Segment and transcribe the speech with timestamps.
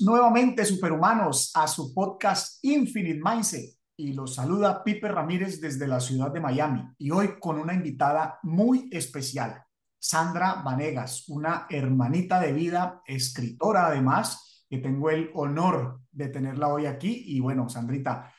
[0.00, 3.76] Nuevamente, superhumanos, a su podcast Infinite Mindset.
[3.94, 6.82] Y los saluda Pipe Ramírez desde la ciudad de Miami.
[6.96, 9.62] Y hoy con una invitada muy especial,
[9.98, 16.86] Sandra Vanegas, una hermanita de vida, escritora además, que tengo el honor de tenerla hoy
[16.86, 17.24] aquí.
[17.26, 18.32] Y bueno, Sandrita,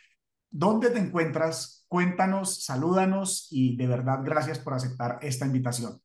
[0.50, 1.86] ¿dónde te encuentras?
[1.88, 6.02] Cuéntanos, salúdanos y de verdad gracias por aceptar esta invitación.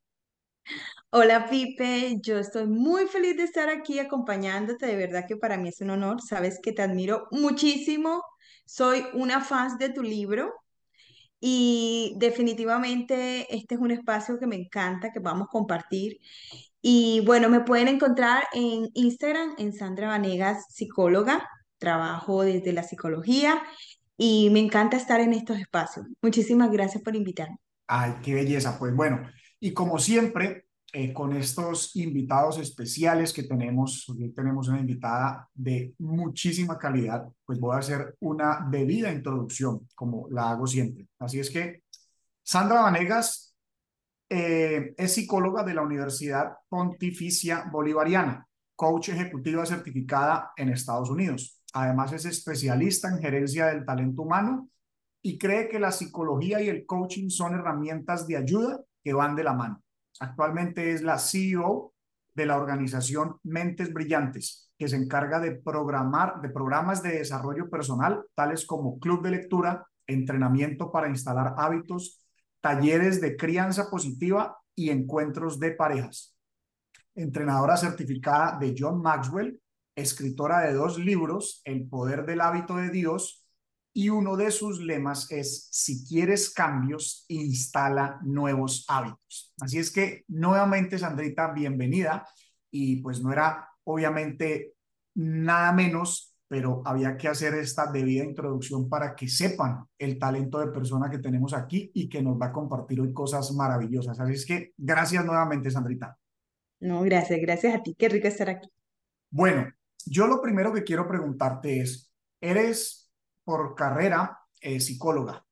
[1.19, 5.71] Hola Pipe, yo estoy muy feliz de estar aquí acompañándote, de verdad que para mí
[5.71, 8.23] es un honor, sabes que te admiro muchísimo,
[8.67, 10.53] soy una fan de tu libro
[11.41, 16.19] y definitivamente este es un espacio que me encanta, que vamos a compartir.
[16.83, 23.63] Y bueno, me pueden encontrar en Instagram, en Sandra Vanegas, psicóloga, trabajo desde la psicología
[24.19, 26.05] y me encanta estar en estos espacios.
[26.21, 27.57] Muchísimas gracias por invitarme.
[27.87, 28.79] Ay, qué belleza.
[28.79, 29.27] Pues bueno,
[29.59, 34.09] y como siempre, eh, con estos invitados especiales que tenemos.
[34.09, 40.29] Hoy tenemos una invitada de muchísima calidad, pues voy a hacer una debida introducción, como
[40.31, 41.09] la hago siempre.
[41.19, 41.83] Así es que
[42.43, 43.55] Sandra Vanegas
[44.29, 51.61] eh, es psicóloga de la Universidad Pontificia Bolivariana, coach ejecutiva certificada en Estados Unidos.
[51.73, 54.71] Además es especialista en gerencia del talento humano
[55.23, 59.45] y cree que la psicología y el coaching son herramientas de ayuda que van de
[59.45, 59.83] la mano.
[60.21, 61.93] Actualmente es la CEO
[62.35, 68.25] de la organización Mentes Brillantes, que se encarga de programar, de programas de desarrollo personal,
[68.35, 72.21] tales como club de lectura, entrenamiento para instalar hábitos,
[72.61, 76.37] talleres de crianza positiva y encuentros de parejas.
[77.15, 79.59] Entrenadora certificada de John Maxwell,
[79.95, 83.46] escritora de dos libros, El poder del hábito de Dios
[83.97, 89.55] y uno de sus lemas es, si quieres cambios, instala nuevos hábitos.
[89.59, 92.29] Así es que nuevamente, Sandrita, bienvenida.
[92.71, 94.75] Y pues no era obviamente
[95.15, 100.67] nada menos, pero había que hacer esta debida introducción para que sepan el talento de
[100.67, 104.21] persona que tenemos aquí y que nos va a compartir hoy cosas maravillosas.
[104.21, 106.19] Así es que gracias nuevamente, Sandrita.
[106.81, 107.95] No, gracias, gracias a ti.
[107.95, 108.69] Qué rico estar aquí.
[109.31, 109.73] Bueno,
[110.05, 112.13] yo lo primero que quiero preguntarte es,
[112.43, 113.06] ¿eres
[113.47, 115.47] por carrera eh, psicóloga.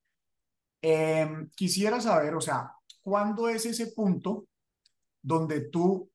[0.82, 4.48] Em, quisiera saber, o sea, ¿cuándo es ese punto
[5.22, 6.10] donde tú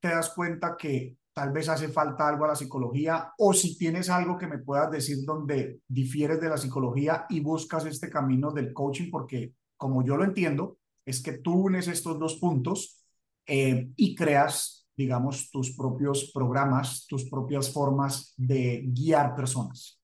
[0.00, 4.08] te das cuenta que tal vez hace falta algo a la psicología o si tienes
[4.10, 8.72] algo que me puedas decir donde difieres de la psicología y buscas este camino del
[8.72, 9.10] coaching?
[9.10, 13.04] Porque como yo lo entiendo, es que tú unes estos dos puntos
[13.44, 19.97] eh, y creas, digamos, tus propios programas, tus propias formas de guiar personas.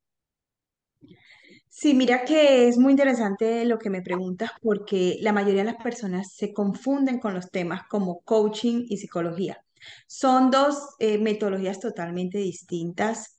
[1.76, 5.82] Sí, mira que es muy interesante lo que me preguntas porque la mayoría de las
[5.82, 9.58] personas se confunden con los temas como coaching y psicología.
[10.06, 13.38] Son dos eh, metodologías totalmente distintas.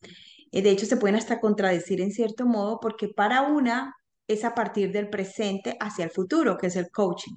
[0.51, 3.93] Eh, de hecho, se pueden hasta contradecir en cierto modo porque para una
[4.27, 7.35] es a partir del presente hacia el futuro, que es el coaching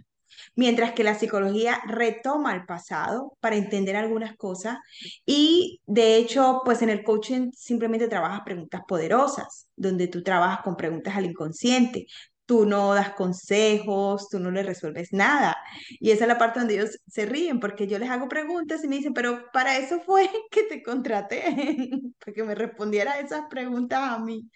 [0.57, 4.79] mientras que la psicología retoma el pasado para entender algunas cosas
[5.27, 10.77] y de hecho, pues en el coaching simplemente trabajas preguntas poderosas, donde tú trabajas con
[10.77, 12.07] preguntas al inconsciente.
[12.47, 15.57] Tú no das consejos, tú no le resuelves nada.
[16.01, 18.89] Y esa es la parte donde ellos se ríen, porque yo les hago preguntas y
[18.89, 21.45] me dicen, pero para eso fue que te contraté,
[22.19, 24.49] para que me respondiera esas preguntas a mí.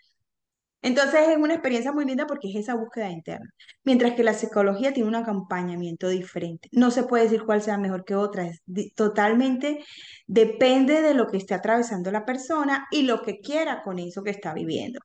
[0.82, 3.48] Entonces es una experiencia muy linda porque es esa búsqueda interna,
[3.84, 6.68] mientras que la psicología tiene un acompañamiento diferente.
[6.72, 8.62] No se puede decir cuál sea mejor que otra, es
[8.94, 9.84] totalmente
[10.26, 14.30] depende de lo que esté atravesando la persona y lo que quiera con eso que
[14.30, 15.00] está viviendo.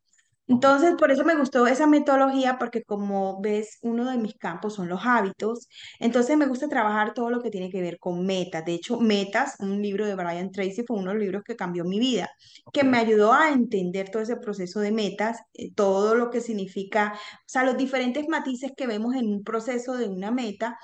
[0.48, 4.88] Entonces, por eso me gustó esa metodología, porque como ves, uno de mis campos son
[4.88, 5.68] los hábitos.
[6.00, 8.64] Entonces, me gusta trabajar todo lo que tiene que ver con metas.
[8.66, 11.84] De hecho, Metas, un libro de Brian Tracy, fue uno de los libros que cambió
[11.84, 12.30] mi vida,
[12.74, 17.14] que me ayudó a entender todo ese proceso de metas, eh, todo lo que significa,
[17.16, 20.78] o sea, los diferentes matices que vemos en un proceso de una meta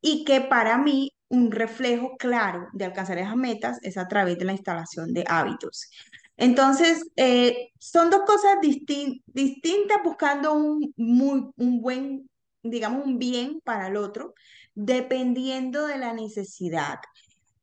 [0.00, 4.44] y que para mí un reflejo claro de alcanzar esas metas es a través de
[4.46, 5.90] la instalación de hábitos.
[6.38, 12.30] Entonces, eh, son dos cosas distintas buscando un, muy, un buen,
[12.62, 14.34] digamos, un bien para el otro,
[14.74, 16.98] dependiendo de la necesidad.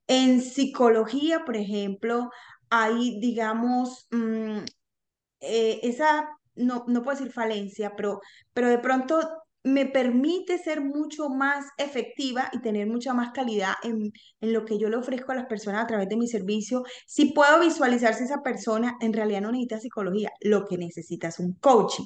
[0.08, 2.30] En psicología, por ejemplo,
[2.70, 4.58] hay, digamos, mm,
[5.40, 8.20] eh, esa, no, no puedo decir falencia, pero,
[8.54, 14.12] pero de pronto me permite ser mucho más efectiva y tener mucha más calidad en,
[14.40, 16.84] lo que yo le ofrezco a las personas a través de mi servicio.
[17.08, 21.40] Si puedo visualizar si esa persona en realidad no necesita psicología, lo que necesita es
[21.40, 22.06] un coaching.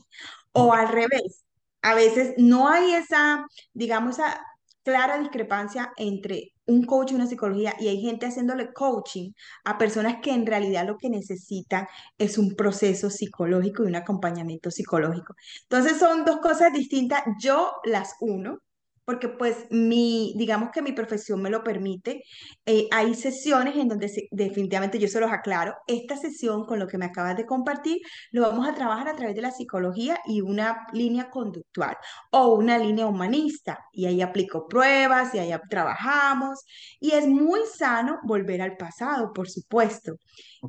[0.54, 1.44] O al revés,
[1.82, 4.42] a veces no hay esa, digamos, esa
[4.84, 9.32] clara discrepancia entre un coach una psicología y hay gente haciéndole coaching
[9.66, 11.88] a personas que en realidad lo que necesitan
[12.18, 15.36] es un proceso psicológico y un acompañamiento psicológico.
[15.64, 18.62] Entonces son dos cosas distintas, yo las uno
[19.10, 22.22] porque pues mi, digamos que mi profesión me lo permite.
[22.64, 25.74] Eh, hay sesiones en donde definitivamente yo se los aclaro.
[25.88, 27.98] Esta sesión con lo que me acabas de compartir
[28.30, 31.98] lo vamos a trabajar a través de la psicología y una línea conductual
[32.30, 33.80] o una línea humanista.
[33.92, 36.64] Y ahí aplico pruebas y ahí trabajamos.
[37.00, 40.14] Y es muy sano volver al pasado, por supuesto.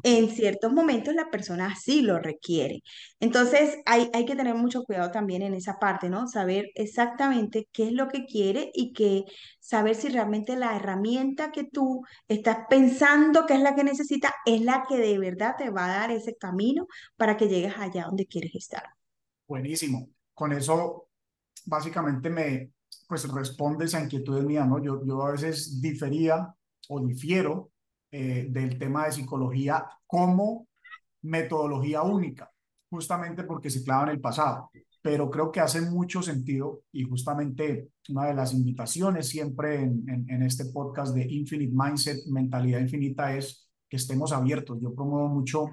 [0.03, 2.83] En ciertos momentos la persona así lo requiere.
[3.19, 6.29] Entonces hay, hay que tener mucho cuidado también en esa parte, ¿no?
[6.29, 9.25] Saber exactamente qué es lo que quiere y que
[9.59, 14.61] saber si realmente la herramienta que tú estás pensando que es la que necesita es
[14.63, 18.27] la que de verdad te va a dar ese camino para que llegues allá donde
[18.27, 18.85] quieres estar.
[19.47, 20.09] Buenísimo.
[20.35, 21.09] Con eso
[21.67, 22.73] básicamente me
[23.09, 24.83] pues responde esa inquietud mía, ¿no?
[24.83, 26.55] Yo, yo a veces difería
[26.89, 27.71] o difiero
[28.11, 30.67] eh, del tema de psicología como
[31.23, 32.51] metodología única,
[32.89, 34.71] justamente porque se clava en el pasado.
[35.03, 40.43] Pero creo que hace mucho sentido y justamente una de las invitaciones siempre en, en,
[40.43, 44.79] este podcast de Infinite Mindset, Mentalidad Infinita, es que estemos abiertos.
[44.81, 45.67] Yo promuevo mucho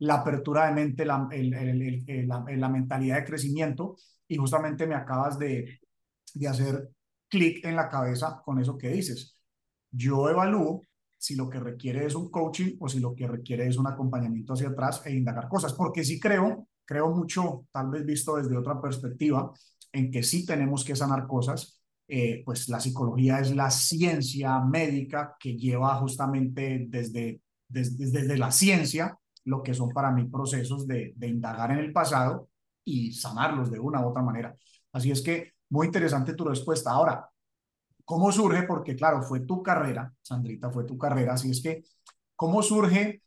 [0.00, 3.96] la apertura de mente, la, la, la mentalidad de crecimiento
[4.28, 5.80] y justamente me acabas de,
[6.34, 6.90] de hacer
[7.28, 9.36] clic en la cabeza con eso que dices.
[9.90, 10.82] Yo evalúo
[11.18, 14.52] si lo que requiere es un coaching o si lo que requiere es un acompañamiento
[14.52, 18.80] hacia atrás e indagar cosas, porque sí creo, creo mucho, tal vez visto desde otra
[18.80, 19.52] perspectiva,
[19.92, 25.36] en que sí tenemos que sanar cosas, eh, pues la psicología es la ciencia médica
[25.38, 31.12] que lleva justamente desde, desde, desde la ciencia lo que son para mí procesos de,
[31.16, 32.48] de indagar en el pasado
[32.84, 34.56] y sanarlos de una u otra manera.
[34.92, 36.90] Así es que muy interesante tu respuesta.
[36.90, 37.28] Ahora,
[38.08, 38.62] ¿Cómo surge?
[38.62, 41.84] Porque claro, fue tu carrera, Sandrita, fue tu carrera, así es que,
[42.34, 43.22] ¿cómo surge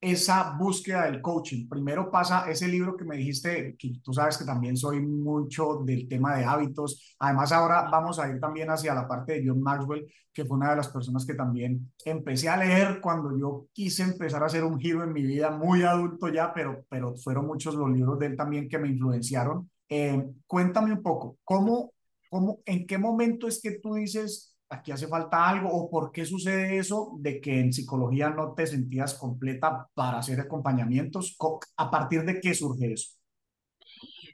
[0.00, 1.68] esa búsqueda del coaching?
[1.68, 6.08] Primero pasa ese libro que me dijiste, que tú sabes que también soy mucho del
[6.08, 7.14] tema de hábitos.
[7.18, 10.70] Además, ahora vamos a ir también hacia la parte de John Maxwell, que fue una
[10.70, 14.80] de las personas que también empecé a leer cuando yo quise empezar a hacer un
[14.80, 18.36] giro en mi vida, muy adulto ya, pero, pero fueron muchos los libros de él
[18.38, 19.70] también que me influenciaron.
[19.90, 21.92] Eh, cuéntame un poco, ¿cómo
[22.30, 26.24] ¿Cómo, ¿En qué momento es que tú dices, aquí hace falta algo o por qué
[26.24, 31.36] sucede eso de que en psicología no te sentías completa para hacer acompañamientos?
[31.76, 33.10] ¿A partir de qué surge eso?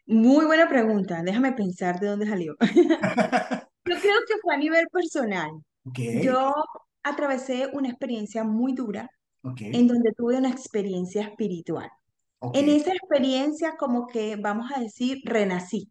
[0.07, 1.23] Muy buena pregunta.
[1.23, 2.57] Déjame pensar de dónde salió.
[3.85, 5.51] Yo creo que fue a nivel personal.
[5.85, 6.55] Yo
[7.03, 9.11] atravesé una experiencia muy dura
[9.43, 11.91] en donde tuve una experiencia espiritual.
[12.55, 15.91] En esa experiencia como que, vamos a decir, renací.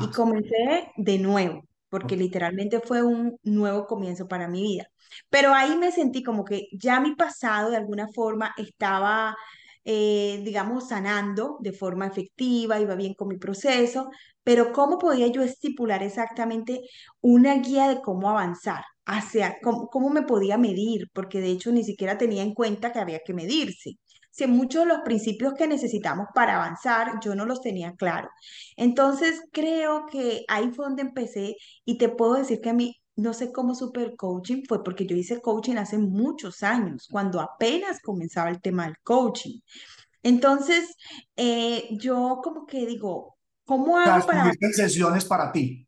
[0.00, 0.10] Y ah.
[0.14, 4.86] comencé de nuevo, porque literalmente fue un nuevo comienzo para mi vida.
[5.28, 9.36] Pero ahí me sentí como que ya mi pasado de alguna forma estaba,
[9.84, 14.10] eh, digamos, sanando de forma efectiva, iba bien con mi proceso,
[14.44, 16.80] pero ¿cómo podía yo estipular exactamente
[17.20, 18.84] una guía de cómo avanzar?
[19.06, 23.00] Hacia cómo, cómo me podía medir, porque de hecho ni siquiera tenía en cuenta que
[23.00, 23.96] había que medirse
[24.30, 28.28] si muchos de los principios que necesitamos para avanzar yo no los tenía claro.
[28.76, 33.34] Entonces creo que ahí fue donde empecé y te puedo decir que a mí no
[33.34, 38.50] sé cómo super coaching fue porque yo hice coaching hace muchos años, cuando apenas comenzaba
[38.50, 39.60] el tema del coaching.
[40.22, 40.96] Entonces,
[41.36, 44.52] eh, yo como que digo, ¿cómo hago para...
[44.72, 45.86] sesiones para ti?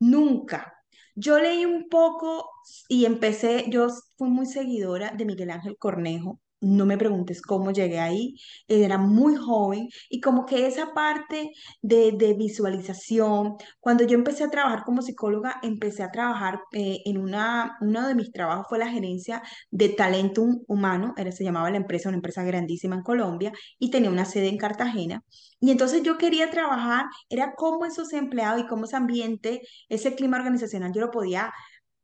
[0.00, 0.74] Nunca.
[1.14, 2.48] Yo leí un poco
[2.88, 8.00] y empecé, yo fui muy seguidora de Miguel Ángel Cornejo, no me preguntes cómo llegué
[8.00, 8.34] ahí,
[8.66, 11.50] era muy joven y como que esa parte
[11.82, 17.76] de, visualización, cuando yo empecé a trabajar como psicóloga, empecé a trabajar eh, en una,
[17.80, 22.08] uno de mis trabajos fue la gerencia de talento humano, era, se llamaba la empresa,
[22.08, 25.22] una empresa grandísima en Colombia y tenía una sede en Cartagena.
[25.60, 30.36] Y entonces yo quería trabajar, era cómo esos empleados y cómo ese ambiente, ese clima
[30.36, 31.52] organizacional, yo lo podía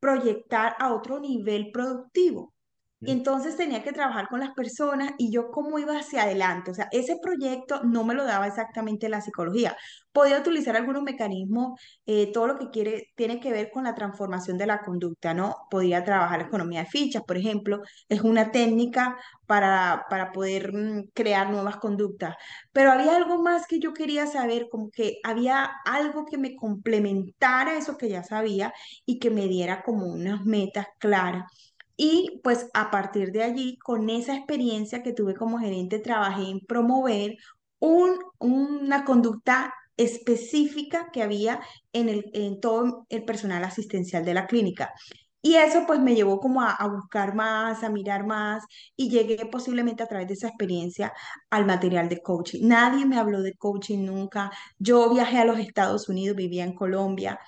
[0.00, 2.53] proyectar a otro nivel productivo.
[3.04, 6.70] Y entonces tenía que trabajar con las personas y yo cómo iba hacia adelante.
[6.70, 9.76] O sea, ese proyecto no me lo daba exactamente la psicología.
[10.12, 14.56] Podía utilizar algunos mecanismos, eh, todo lo que quiere, tiene que ver con la transformación
[14.58, 15.56] de la conducta, ¿no?
[15.70, 21.10] Podía trabajar la economía de fichas, por ejemplo, es una técnica para, para poder mm,
[21.14, 22.36] crear nuevas conductas.
[22.72, 27.76] Pero había algo más que yo quería saber, como que había algo que me complementara
[27.76, 28.72] eso que ya sabía
[29.04, 31.44] y que me diera como unas metas claras.
[31.96, 36.60] Y pues a partir de allí, con esa experiencia que tuve como gerente, trabajé en
[36.60, 37.36] promover
[37.78, 41.60] un, una conducta específica que había
[41.92, 44.92] en, el, en todo el personal asistencial de la clínica.
[45.42, 48.64] Y eso pues me llevó como a, a, buscar más, a mirar más
[48.96, 51.12] y llegué posiblemente a través de esa experiencia
[51.50, 52.66] al material de coaching.
[52.66, 54.50] Nadie me habló de coaching nunca.
[54.78, 57.38] Yo viajé a los Estados Unidos, vivía en Colombia.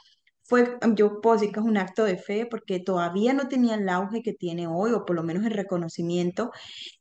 [0.46, 3.88] Fue, yo puedo decir que es un acto de fe porque todavía no tenía el
[3.88, 6.52] auge que tiene hoy o por lo menos el reconocimiento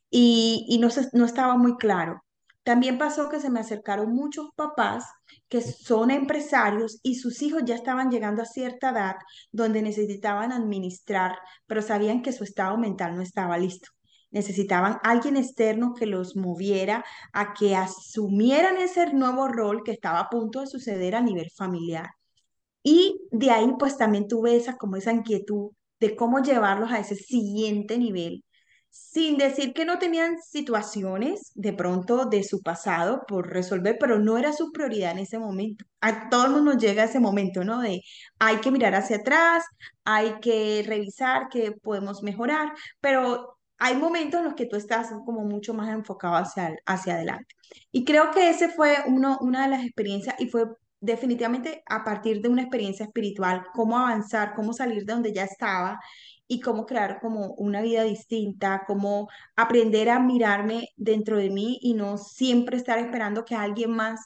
[0.10, 2.24] y, y no, se- no estaba muy claro.
[2.64, 5.06] También pasó que se me acercaron muchos papás
[5.50, 9.16] que son empresarios y sus hijos ya estaban llegando a cierta edad
[9.52, 11.38] donde necesitaban administrar,
[11.68, 13.90] pero sabían que su estado mental no estaba listo.
[14.32, 20.30] Necesitaban alguien externo que los moviera a que asumieran ese nuevo rol que estaba a
[20.30, 22.08] punto de suceder a nivel familiar.
[22.88, 27.16] Y de ahí pues también tuve esa como esa inquietud de cómo llevarlos a ese
[27.16, 28.44] siguiente nivel,
[28.92, 34.38] sin decir que no tenían situaciones de pronto de su pasado por resolver, pero no
[34.38, 35.84] era su prioridad en ese momento.
[36.00, 37.82] A todo el mundo llega ese momento, ¿no?
[37.82, 38.02] De
[38.40, 39.64] hay que mirar hacia atrás,
[40.04, 45.42] hay que revisar qué podemos mejorar, pero hay momentos en los que tú estás como
[45.44, 47.56] mucho más enfocado hacia, hacia adelante.
[47.92, 50.66] Y creo que ese fue uno, una de las experiencias y fue
[51.06, 56.00] definitivamente a partir de una experiencia espiritual, cómo avanzar, cómo salir de donde ya estaba
[56.48, 61.94] y cómo crear como una vida distinta, cómo aprender a mirarme dentro de mí y
[61.94, 64.22] no siempre estar esperando que alguien más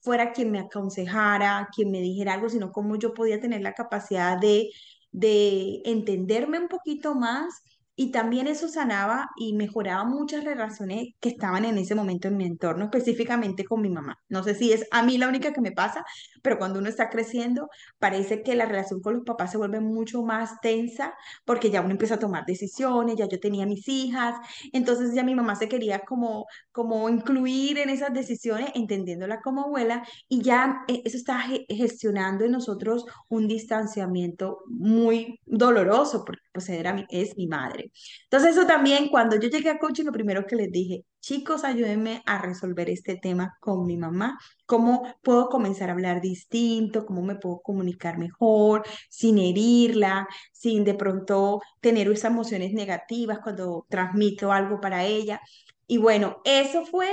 [0.00, 4.38] fuera quien me aconsejara, quien me dijera algo, sino cómo yo podía tener la capacidad
[4.38, 4.70] de,
[5.12, 7.62] de entenderme un poquito más.
[8.02, 12.44] Y también eso sanaba y mejoraba muchas relaciones que estaban en ese momento en mi
[12.46, 14.18] entorno, específicamente con mi mamá.
[14.28, 16.04] No sé si es a mí la única que me pasa,
[16.42, 17.68] pero cuando uno está creciendo,
[17.98, 21.92] parece que la relación con los papás se vuelve mucho más tensa porque ya uno
[21.92, 24.34] empieza a tomar decisiones, ya yo tenía mis hijas,
[24.72, 30.02] entonces ya mi mamá se quería como, como incluir en esas decisiones, entendiéndola como abuela,
[30.28, 37.36] y ya eh, eso está ge- gestionando en nosotros un distanciamiento muy doloroso, pues es
[37.36, 37.92] mi madre.
[38.24, 42.22] Entonces eso también, cuando yo llegué a coaching, lo primero que les dije, chicos, ayúdenme
[42.26, 44.38] a resolver este tema con mi mamá
[44.72, 50.94] cómo puedo comenzar a hablar distinto, cómo me puedo comunicar mejor, sin herirla, sin de
[50.94, 55.40] pronto tener esas emociones negativas cuando transmito algo para ella.
[55.86, 57.06] Y bueno, eso fue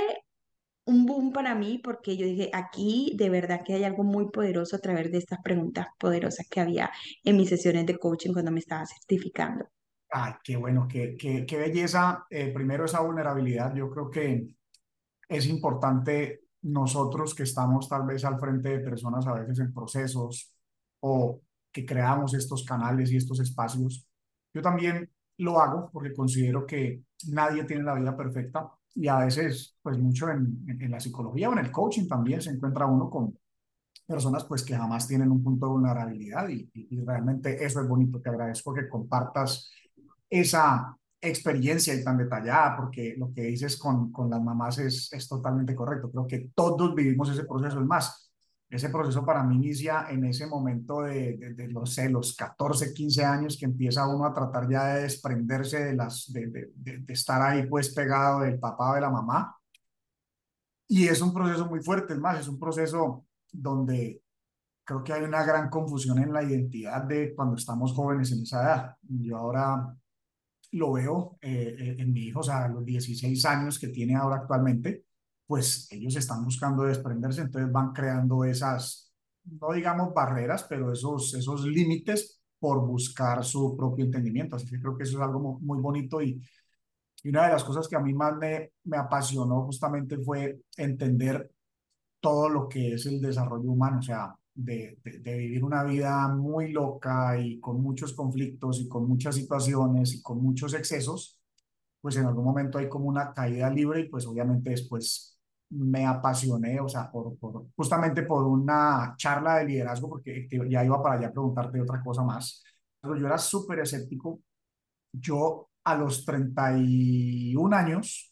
[0.90, 4.76] un boom para mí porque yo dije, aquí de verdad que hay algo muy poderoso
[4.76, 6.90] a través de estas preguntas poderosas que había
[7.24, 9.66] en mis sesiones de coaching cuando me estaba certificando.
[10.10, 12.26] Ay, qué bueno, qué, qué, qué belleza.
[12.28, 13.72] Eh, primero esa vulnerabilidad.
[13.74, 14.56] Yo creo que
[15.28, 20.52] es importante nosotros que estamos tal vez al frente de personas a veces en procesos
[21.00, 21.40] o
[21.72, 24.04] que creamos estos canales y estos espacios.
[24.52, 29.76] Yo también lo hago porque considero que nadie tiene la vida perfecta y a veces,
[29.82, 33.38] pues mucho en, en, la psicología o en el coaching también se encuentra uno con
[34.06, 37.88] personas pues que jamás tienen un punto de vulnerabilidad y, y, y realmente eso es
[37.88, 38.20] bonito.
[38.20, 39.70] Te agradezco que compartas
[40.28, 45.28] esa experiencia y tan detallada, porque lo que dices con, con las mamás es, es
[45.28, 46.10] totalmente correcto.
[46.10, 47.80] Creo que todos vivimos ese proceso.
[47.80, 48.29] Es más,
[48.70, 52.94] ese proceso para mí inicia en ese momento de, de, de los, sé, los 14,
[52.94, 57.66] 15 años que empieza uno a tratar ya de desprenderse de, las, de estar ahí
[57.66, 59.56] pues pegado del papá o de la mamá.
[60.86, 64.22] Y es un proceso muy fuerte, es más, es un proceso donde
[64.84, 68.62] creo que hay una gran confusión en la identidad de cuando estamos jóvenes en esa
[68.62, 68.96] edad.
[69.02, 69.96] Yo ahora
[70.72, 74.16] lo veo eh, eh, en mi hijo, o sea, a los 16 años que tiene
[74.16, 75.04] ahora actualmente,
[75.50, 81.66] pues ellos están buscando desprenderse, entonces van creando esas, no digamos barreras, pero esos, esos
[81.66, 84.54] límites por buscar su propio entendimiento.
[84.54, 86.40] Así que creo que eso es algo muy, bonito y,
[87.24, 91.50] y, una de las cosas que a mí más me, me apasionó justamente fue entender
[92.20, 96.28] todo lo que es el desarrollo humano, o sea, de, de, de, vivir una vida
[96.28, 101.40] muy loca y con muchos conflictos y con muchas situaciones y con muchos excesos,
[102.00, 105.29] pues en algún momento hay como una caída libre y pues obviamente después
[105.70, 107.36] me apasioné, o sea, por,
[107.76, 112.22] justamente por una charla de liderazgo, porque ya iba para allá a preguntarte otra cosa
[112.22, 112.64] más.
[113.00, 114.40] Pero yo era súper escéptico.
[115.12, 118.30] Yo a los 31 años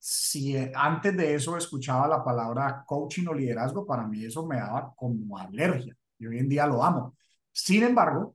[0.00, 4.94] si antes de eso escuchaba la palabra coaching o liderazgo, para mí eso me daba
[4.96, 5.94] como alergia.
[6.18, 7.14] Y hoy en día lo amo.
[7.52, 8.34] Sin embargo,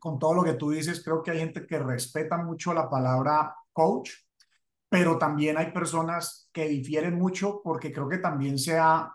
[0.00, 3.54] con todo lo que tú dices, creo que hay gente que respeta mucho la palabra
[3.72, 4.10] coach,
[4.88, 9.12] pero también hay personas que difieren mucho porque creo que también se ha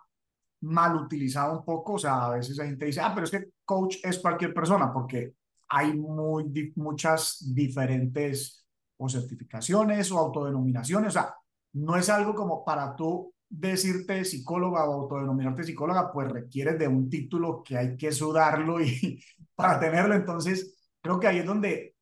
[0.62, 1.94] mal utilizado un poco.
[1.94, 4.92] O sea, a veces la gente dice, ah, pero es que coach es cualquier persona,
[4.94, 5.34] porque
[5.70, 8.66] hay muy, muchas diferentes
[8.98, 11.10] o certificaciones o autodenominaciones.
[11.10, 11.36] O sea,
[11.74, 17.10] no es algo como para tú decirte psicóloga o autodenominarte psicóloga, pues requieres de un
[17.10, 19.24] título que hay que sudarlo y
[19.56, 20.16] para tenerlo.
[20.16, 21.93] Entonces, Creo que ahí es donde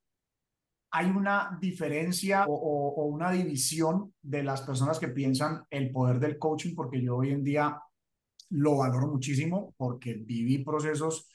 [0.91, 6.75] hay una diferencia o, una división de las personas que piensan el poder del coaching,
[6.75, 7.81] porque yo hoy en día
[8.49, 11.29] lo valoro muchísimo porque viví procesos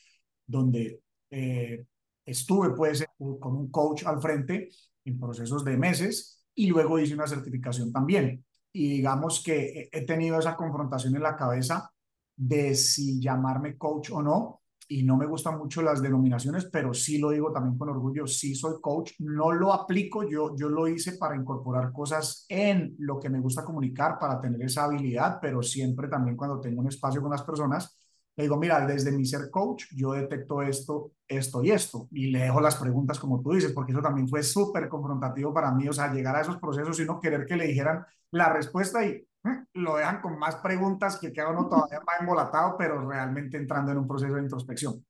[0.46, 1.86] donde eh,
[2.24, 4.68] estuve pues con un coach al frente
[5.04, 8.44] en procesos de meses y luego hice una certificación también.
[8.72, 11.90] Y digamos que he tenido esa confrontación en la cabeza
[12.36, 17.18] de si llamarme coach o no y no me gustan mucho las denominaciones, pero sí
[17.18, 21.12] lo digo también con orgullo, sí soy coach, no lo aplico, yo, yo lo hice
[21.12, 26.08] para incorporar cosas en lo que me gusta comunicar, para tener esa habilidad, pero siempre
[26.08, 27.98] también cuando tengo un espacio con las personas,
[28.36, 32.40] le digo, mira, desde mi ser coach, yo detecto esto, esto y esto, y le
[32.40, 35.92] dejo las preguntas como tú dices, porque eso también fue súper confrontativo para mí, o
[35.92, 39.25] sea, llegar a esos procesos y no querer que le dijeran la respuesta y
[39.74, 43.98] lo dejan con más preguntas que queda uno todavía más embolatado, pero realmente entrando en
[43.98, 45.04] un proceso de introspección.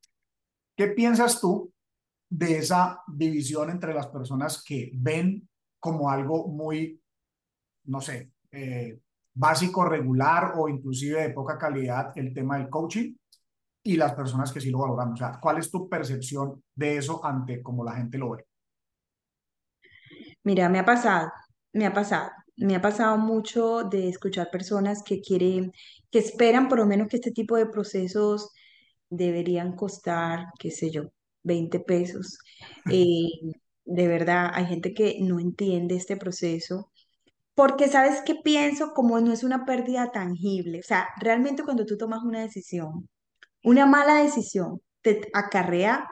[0.76, 1.72] ¿Qué piensas tú
[2.28, 7.00] de esa división entre las personas que ven como algo muy,
[7.84, 9.00] no sé, eh,
[9.34, 13.14] básico, regular o inclusive de poca calidad el tema del coaching
[13.82, 15.12] y las personas que sí lo valoran?
[15.12, 18.46] O sea, ¿cuál es tu percepción de eso ante cómo la gente lo ve?
[20.42, 21.32] Mira, me ha pasado,
[21.72, 25.72] me ha pasado me ha pasado mucho de escuchar personas que quieren,
[26.10, 28.50] que esperan por lo menos que este tipo de procesos
[29.10, 31.04] deberían costar, qué sé yo,
[31.42, 32.38] 20 pesos.
[32.90, 33.28] Eh,
[33.84, 36.90] de verdad, hay gente que no entiende este proceso.
[37.54, 40.80] Porque sabes qué pienso, como no es una pérdida tangible.
[40.80, 43.08] O sea, realmente cuando tú tomas una decisión,
[43.64, 46.08] una mala decisión, te acarrea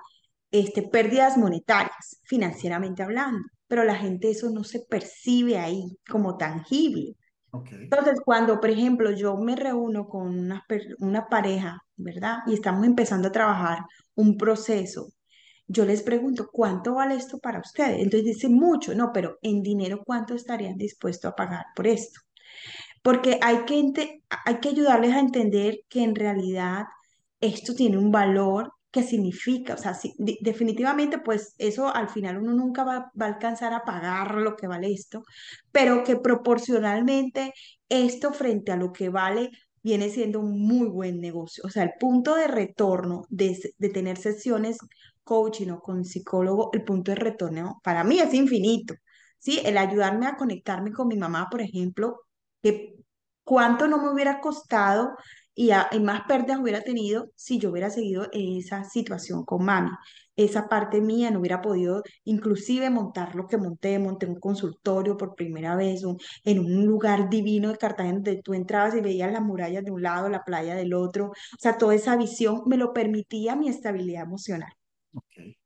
[0.51, 7.17] este, pérdidas monetarias, financieramente hablando pero la gente eso no se percibe ahí como tangible.
[7.51, 7.79] Okay.
[7.83, 10.65] Entonces, cuando, por ejemplo, yo me reúno con una,
[11.01, 12.39] una pareja, ¿verdad?
[12.47, 13.79] Y estamos empezando a trabajar
[14.15, 15.09] un proceso,
[15.67, 17.99] yo les pregunto, ¿cuánto vale esto para ustedes?
[17.99, 22.21] Entonces dicen mucho, no, pero en dinero, ¿cuánto estarían dispuestos a pagar por esto?
[23.03, 26.85] Porque hay que, hay que ayudarles a entender que en realidad
[27.41, 29.75] esto tiene un valor qué significa.
[29.75, 34.55] O sea, definitivamente, pues eso al final uno nunca va, a alcanzar a pagar lo
[34.57, 35.25] que vale esto,
[35.73, 37.53] pero que proporcionalmente
[37.89, 39.51] esto frente a lo que vale
[39.83, 41.65] viene siendo un muy buen negocio.
[41.67, 44.79] O sea, el punto de retorno de, de tener sesiones
[45.25, 48.95] coaching o con psicólogo, el punto de retorno para mí es infinito.
[49.39, 49.61] ¿sí?
[49.65, 52.21] El ayudarme a conectarme con mi mamá, por ejemplo,
[52.63, 52.95] que
[53.43, 55.17] cuánto no me hubiera costado
[55.55, 59.91] y, más pérdidas hubiera tenido si yo hubiera seguido esa situación con mami.
[60.37, 65.37] Esa parte mía no hubiera podido inclusive montar lo que monté, monté un consultorio por
[65.37, 66.03] primera vez
[66.45, 70.03] en un lugar divino de Cartagena donde tú entrabas y veías las murallas de un
[70.03, 71.29] lado, la playa del otro.
[71.29, 74.73] O sea, toda esa visión me lo permitía mi estabilidad emocional.
[75.13, 75.57] Okay.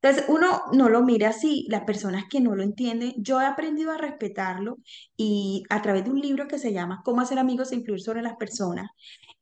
[0.00, 3.90] Entonces, uno no lo mira así, las personas que no lo entienden, yo he aprendido
[3.90, 4.78] a respetarlo
[5.16, 8.22] y a través de un libro que se llama Cómo hacer amigos e influir sobre
[8.22, 8.88] las personas,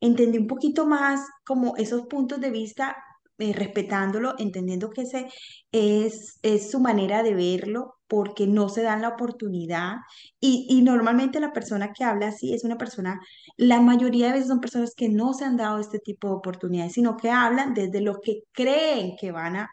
[0.01, 2.97] entendí un poquito más como esos puntos de vista,
[3.39, 5.27] eh, respetándolo, entendiendo que ese
[5.71, 9.97] es, es su manera de verlo porque no se dan la oportunidad
[10.39, 13.19] y, y normalmente la persona que habla así es una persona,
[13.57, 16.93] la mayoría de veces son personas que no se han dado este tipo de oportunidades,
[16.93, 19.69] sino que hablan desde lo que creen que van a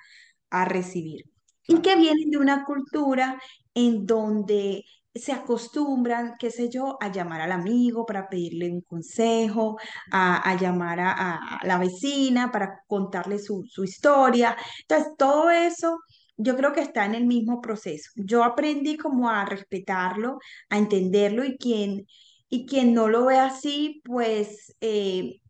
[0.54, 1.24] a recibir.
[1.66, 3.40] Y que vienen de una cultura
[3.74, 4.84] en donde
[5.14, 9.78] se acostumbran, qué sé yo, a llamar al amigo para pedirle un consejo,
[10.10, 14.56] a, llamar a, la vecina para contarle su, historia.
[14.80, 16.00] Entonces, todo eso
[16.36, 18.10] yo creo que está en el mismo proceso.
[18.16, 22.06] Yo aprendí como a respetarlo, a entenderlo y quien,
[22.48, 25.40] y no lo ve así, pues eh,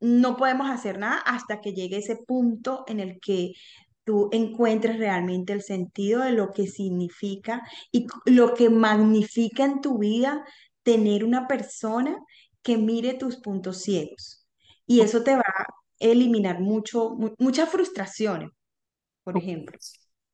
[0.00, 3.52] no podemos hacer nada hasta que llegue ese punto en el que
[4.10, 9.98] tú encuentres realmente el sentido de lo que significa y lo que magnifica en tu
[9.98, 10.44] vida
[10.82, 12.18] tener una persona
[12.60, 14.48] que mire tus puntos ciegos.
[14.84, 15.66] Y eso te va a
[16.00, 18.50] eliminar mucho, muchas frustraciones,
[19.22, 19.78] por ejemplo.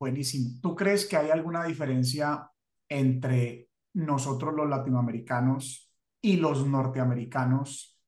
[0.00, 0.58] Buenísimo.
[0.62, 2.50] ¿Tú crees que hay alguna diferencia
[2.88, 8.00] entre nosotros los latinoamericanos y los norteamericanos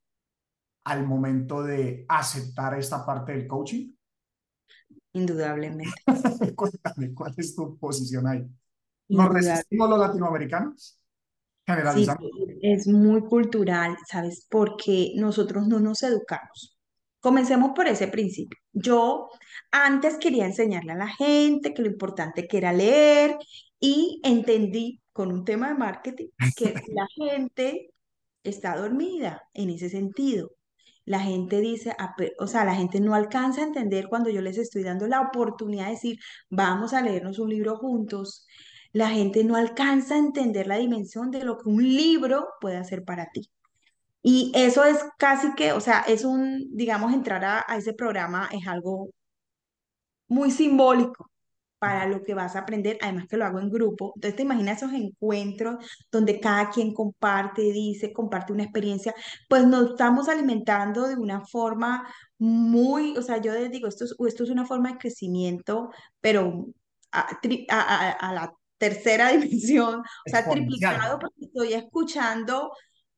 [0.84, 3.97] al momento de aceptar esta parte del coaching?
[5.12, 5.90] Indudablemente.
[6.56, 8.46] Cuéntame, ¿cuál es tu posición ahí?
[9.08, 10.98] ¿Nos resistimos los latinoamericanos?
[11.66, 12.28] Generalizando.
[12.28, 14.46] Sí, es muy cultural, ¿sabes?
[14.48, 16.78] Porque nosotros no nos educamos.
[17.20, 18.58] Comencemos por ese principio.
[18.72, 19.28] Yo
[19.70, 23.36] antes quería enseñarle a la gente que lo importante que era leer
[23.80, 27.92] y entendí con un tema de marketing que la gente
[28.44, 30.50] está dormida en ese sentido.
[31.08, 31.96] La gente dice,
[32.38, 35.86] o sea, la gente no alcanza a entender cuando yo les estoy dando la oportunidad
[35.86, 36.18] de decir,
[36.50, 38.46] vamos a leernos un libro juntos.
[38.92, 43.04] La gente no alcanza a entender la dimensión de lo que un libro puede hacer
[43.04, 43.50] para ti.
[44.22, 48.48] Y eso es casi que, o sea, es un, digamos, entrar a, a ese programa
[48.52, 49.10] es algo
[50.28, 51.30] muy simbólico
[51.78, 54.12] para lo que vas a aprender, además que lo hago en grupo.
[54.16, 55.76] Entonces te imaginas esos encuentros
[56.10, 59.14] donde cada quien comparte, dice, comparte una experiencia,
[59.48, 62.06] pues nos estamos alimentando de una forma
[62.38, 66.66] muy, o sea, yo les digo, esto es, esto es una forma de crecimiento, pero
[67.12, 67.28] a,
[67.70, 72.72] a, a la tercera dimensión, o sea, triplicado porque estoy escuchando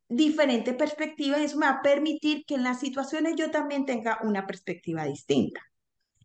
[0.08, 4.18] diferentes perspectivas y eso me va a permitir que en las situaciones yo también tenga
[4.22, 5.60] una perspectiva distinta.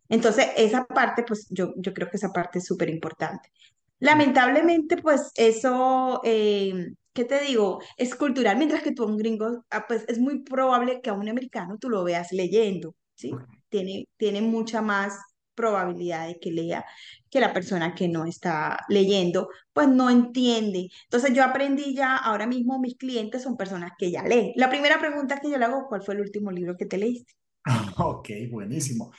[0.08, 3.50] Entonces, esa parte, pues yo, yo creo que esa parte es súper importante.
[3.98, 7.80] Lamentablemente, pues eso, eh, ¿qué te digo?
[7.96, 11.14] Es cultural, mientras que tú a un gringo, ah, pues es muy probable que a
[11.14, 13.32] un americano tú lo veas leyendo, ¿sí?
[13.70, 15.18] Tiene, tiene mucha más
[15.54, 16.84] probabilidad de que lea
[17.30, 20.88] que la persona que no está leyendo, pues no entiende.
[21.04, 24.52] Entonces yo aprendí ya, ahora mismo mis clientes son personas que ya leen.
[24.56, 27.32] La primera pregunta que yo le hago, ¿cuál fue el último libro que te leíste?
[27.98, 29.10] Ok, buenísimo.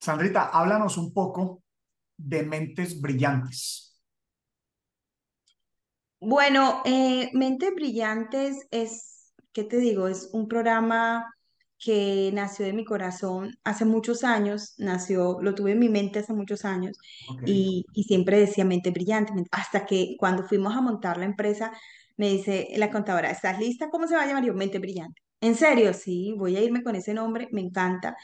[0.00, 1.62] Sandrita, háblanos un poco
[2.16, 4.00] de Mentes Brillantes.
[6.20, 10.08] Bueno, eh, Mentes Brillantes es, ¿qué te digo?
[10.08, 11.26] Es un programa
[11.78, 16.34] que nació de mi corazón hace muchos años, nació, lo tuve en mi mente hace
[16.34, 16.98] muchos años
[17.46, 21.72] y, y, siempre decía mente brillante, hasta que cuando fuimos a montar la empresa,
[22.18, 23.88] me dice la contadora, ¿estás lista?
[23.88, 24.44] ¿Cómo se va a llamar?
[24.44, 25.22] Yo, mente brillante.
[25.40, 28.14] En serio, sí, voy a irme con ese nombre, me encanta.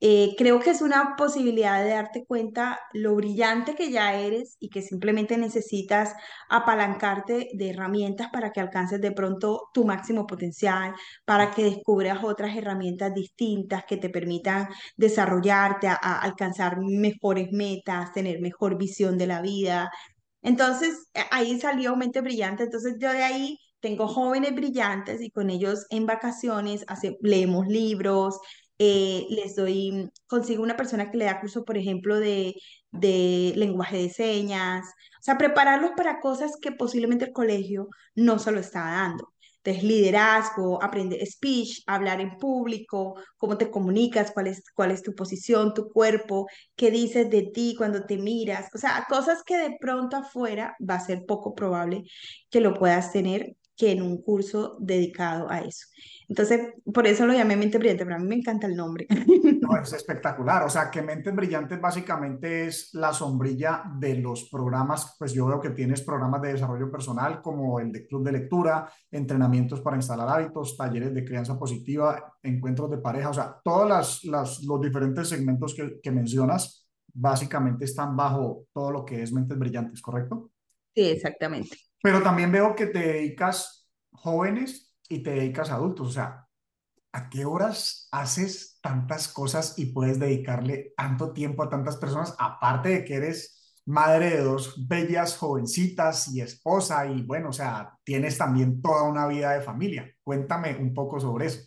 [0.00, 4.68] Eh, creo que es una posibilidad de darte cuenta lo brillante que ya eres y
[4.68, 6.14] que simplemente necesitas
[6.48, 12.56] apalancarte de herramientas para que alcances de pronto tu máximo potencial, para que descubras otras
[12.56, 19.42] herramientas distintas que te permitan desarrollarte, a, alcanzar mejores metas, tener mejor visión de la
[19.42, 19.90] vida.
[20.42, 22.64] Entonces, eh, ahí salió Mente Brillante.
[22.64, 28.38] Entonces, yo de ahí tengo jóvenes brillantes y con ellos en vacaciones hace, leemos libros,
[28.78, 32.54] eh, les doy, consigo una persona que le da curso, por ejemplo, de,
[32.90, 34.86] de lenguaje de señas,
[35.20, 39.32] o sea, prepararlos para cosas que posiblemente el colegio no se lo está dando.
[39.58, 45.14] Entonces, liderazgo, aprender speech, hablar en público, cómo te comunicas, cuál es, cuál es tu
[45.14, 49.76] posición, tu cuerpo, qué dices de ti cuando te miras, o sea, cosas que de
[49.80, 52.04] pronto afuera va a ser poco probable
[52.50, 55.86] que lo puedas tener que en un curso dedicado a eso.
[56.28, 59.06] Entonces, por eso lo llamé Mente Brillante, pero a mí me encanta el nombre.
[59.60, 60.62] No, es espectacular.
[60.62, 65.60] O sea, que Mentes Brillantes básicamente es la sombrilla de los programas, pues yo veo
[65.60, 70.28] que tienes programas de desarrollo personal como el de Club de Lectura, entrenamientos para instalar
[70.28, 75.28] hábitos, talleres de crianza positiva, encuentros de pareja, o sea, todos las, las, los diferentes
[75.28, 80.50] segmentos que, que mencionas básicamente están bajo todo lo que es Mentes Brillantes, ¿correcto?
[80.94, 81.87] Sí, exactamente.
[82.02, 86.08] Pero también veo que te dedicas jóvenes y te dedicas adultos.
[86.08, 86.48] O sea,
[87.12, 92.34] ¿a qué horas haces tantas cosas y puedes dedicarle tanto tiempo a tantas personas?
[92.38, 97.98] Aparte de que eres madre de dos bellas jovencitas y esposa y bueno, o sea,
[98.04, 100.10] tienes también toda una vida de familia.
[100.22, 101.60] Cuéntame un poco sobre eso.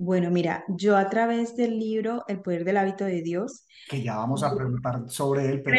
[0.00, 4.16] Bueno, mira, yo a través del libro El poder del hábito de Dios, que ya
[4.16, 5.76] vamos a preguntar sobre él, pero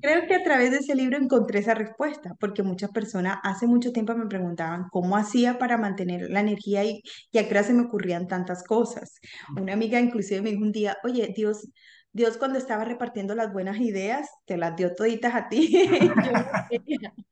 [0.00, 3.92] creo, que a través de ese libro encontré esa respuesta, porque muchas personas hace mucho
[3.92, 7.72] tiempo me preguntaban cómo hacía para mantener la energía y, y a qué hora se
[7.72, 9.20] me ocurrían tantas cosas.
[9.56, 11.68] Una amiga inclusive me dijo un día, oye, Dios,
[12.12, 15.88] Dios cuando estaba repartiendo las buenas ideas, te las dio toditas a ti.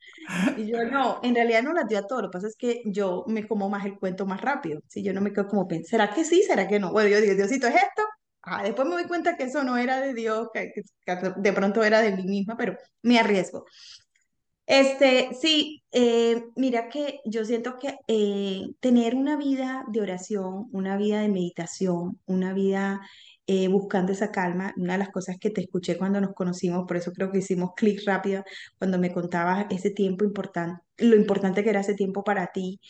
[0.56, 2.22] y yo no, en realidad no las dio a todos.
[2.22, 4.80] Lo que pasa es que yo me como más el cuento más rápido.
[4.88, 6.42] Si yo no me quedo como, ¿será que sí?
[6.42, 6.92] ¿Será que no?
[6.92, 8.02] Bueno, yo digo, Diosito, ¿es esto?
[8.42, 10.72] Ah, después me doy cuenta que eso no era de Dios, que,
[11.36, 13.64] de pronto era de mí misma, pero me arriesgo.
[14.66, 20.96] Este, sí, eh, mira que yo siento que eh, tener una vida de oración, una
[20.96, 23.00] vida de meditación, una vida
[23.52, 24.72] eh, buscando esa calma.
[24.76, 27.72] Una de las cosas que te escuché cuando nos conocimos, por eso creo que hicimos
[27.76, 28.44] clic rápido
[28.78, 32.80] cuando me contabas ese tiempo importante, lo importante que era ese tiempo para ti.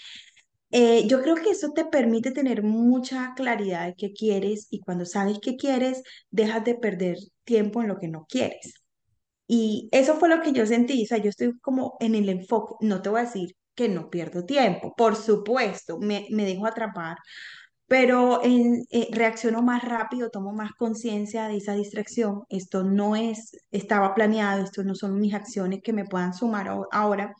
[0.70, 5.06] Eh, yo creo que eso te permite tener mucha claridad de qué quieres y cuando
[5.06, 8.74] sabes qué quieres, dejas de perder tiempo en lo que no quieres.
[9.48, 12.74] Y eso fue lo que yo sentí, o sea, yo estoy como en el enfoque,
[12.80, 17.16] no te voy a decir que no pierdo tiempo, por supuesto, me, me dejo atrapar
[17.90, 22.44] pero en, eh, reacciono más rápido, tomo más conciencia de esa distracción.
[22.48, 27.34] Esto no es, estaba planeado, esto no son mis acciones que me puedan sumar ahora.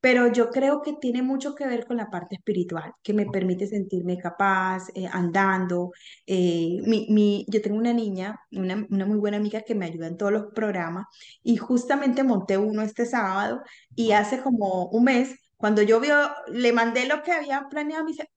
[0.00, 3.66] pero yo creo que tiene mucho que ver con la parte espiritual, que me permite
[3.66, 5.92] sentirme capaz, eh, andando.
[6.26, 10.06] eh, mi, mi- yo tengo una niña, una, una muy buena amiga que me ayuda
[10.08, 11.06] en todos los programas
[11.42, 13.62] y justamente monté uno este sábado
[13.94, 16.16] y hace como un mes, cuando yo vio,
[16.48, 18.30] le mandé lo que había planeado, me dice,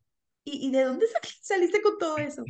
[0.46, 2.50] ¿y, y de dónde sal- saliste con todo eso?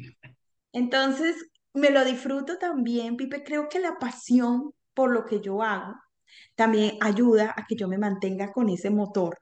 [0.74, 1.36] Entonces,
[1.74, 3.44] me lo disfruto también, Pipe.
[3.44, 5.94] Creo que la pasión por lo que yo hago
[6.56, 9.40] también ayuda a que yo me mantenga con ese motor,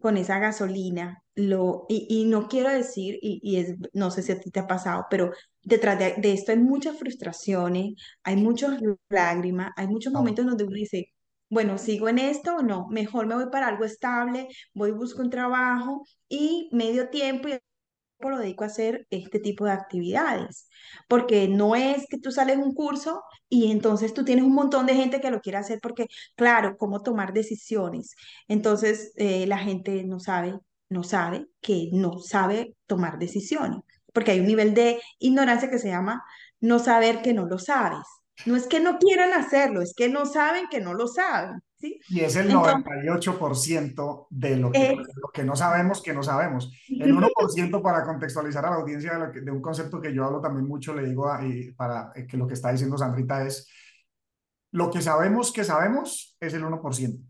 [0.00, 1.22] con esa gasolina.
[1.34, 4.60] Lo, y, y no quiero decir, y, y es, no sé si a ti te
[4.60, 8.78] ha pasado, pero detrás de, de esto hay muchas frustraciones, hay muchas
[9.08, 11.06] lágrimas, hay muchos momentos donde uno dice,
[11.48, 12.86] bueno, ¿sigo en esto o no?
[12.90, 17.58] Mejor me voy para algo estable, voy y busco un trabajo y medio tiempo y
[18.30, 20.68] lo dedico a hacer este tipo de actividades,
[21.08, 24.94] porque no es que tú sales un curso y entonces tú tienes un montón de
[24.94, 26.06] gente que lo quiere hacer porque,
[26.36, 28.14] claro, cómo tomar decisiones.
[28.48, 30.58] Entonces, eh, la gente no sabe,
[30.88, 33.80] no sabe que no sabe tomar decisiones,
[34.12, 36.22] porque hay un nivel de ignorancia que se llama
[36.60, 38.06] no saber que no lo sabes.
[38.46, 42.00] No es que no quieran hacerlo, es que no saben que no lo saben, ¿sí?
[42.08, 44.96] Y es el Entonces, 98% de lo que, es...
[44.96, 46.72] lo que no sabemos que no sabemos.
[46.88, 50.24] El 1% para contextualizar a la audiencia de, lo que- de un concepto que yo
[50.24, 51.40] hablo también mucho, le digo a-
[51.76, 53.68] para eh, que lo que está diciendo Sandrita es,
[54.70, 57.20] lo que sabemos que sabemos es el 1%.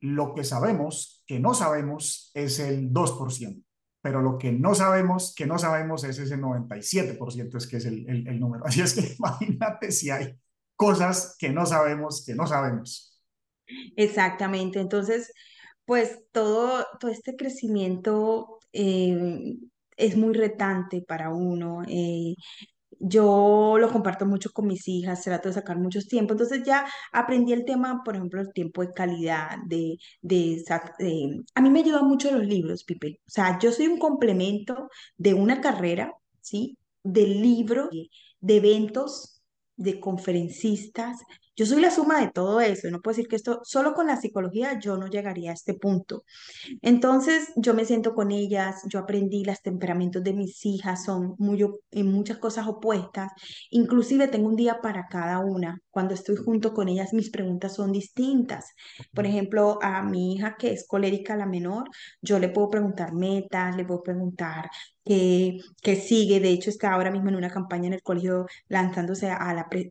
[0.00, 3.62] Lo que sabemos que no sabemos es el 2%.
[4.02, 8.06] Pero lo que no sabemos que no sabemos es ese 97%, es que es el,
[8.06, 8.66] el, el número.
[8.66, 10.38] Así es que imagínate si hay
[10.76, 13.13] cosas que no sabemos que no sabemos.
[13.96, 14.80] Exactamente.
[14.80, 15.32] Entonces,
[15.84, 19.56] pues todo, todo este crecimiento eh,
[19.96, 21.82] es muy retante para uno.
[21.88, 22.34] eh,
[23.00, 26.34] yo lo comparto mucho con mis hijas, trato de sacar muchos tiempos.
[26.36, 30.64] Entonces ya aprendí el tema, por ejemplo, el tiempo de calidad, de, de,
[30.98, 33.20] de- A mí me ayudan mucho los libros, Pipe.
[33.26, 36.78] O sea, yo soy un complemento de una carrera, ¿sí?
[37.04, 37.90] De libros,
[38.40, 39.42] de eventos,
[39.76, 41.18] de conferencistas.
[41.56, 42.90] Yo soy la suma de todo eso.
[42.90, 46.24] No puedo decir que esto, solo con la psicología yo no llegaría a este punto.
[46.82, 51.64] Entonces yo me siento con ellas, yo aprendí los temperamentos de mis hijas, son muy,
[51.92, 53.32] en muchas cosas opuestas,
[53.70, 55.80] inclusive tengo un día para cada una.
[55.90, 58.72] Cuando estoy junto con ellas, mis preguntas son distintas.
[59.14, 61.88] Por ejemplo, a mi hija que es colérica, la menor,
[62.22, 64.70] yo le puedo preguntar metas, le puedo preguntar
[65.04, 66.40] qué, qué sigue.
[66.40, 69.88] De hecho, está ahora mismo en una campaña en el colegio lanzándose a la pre-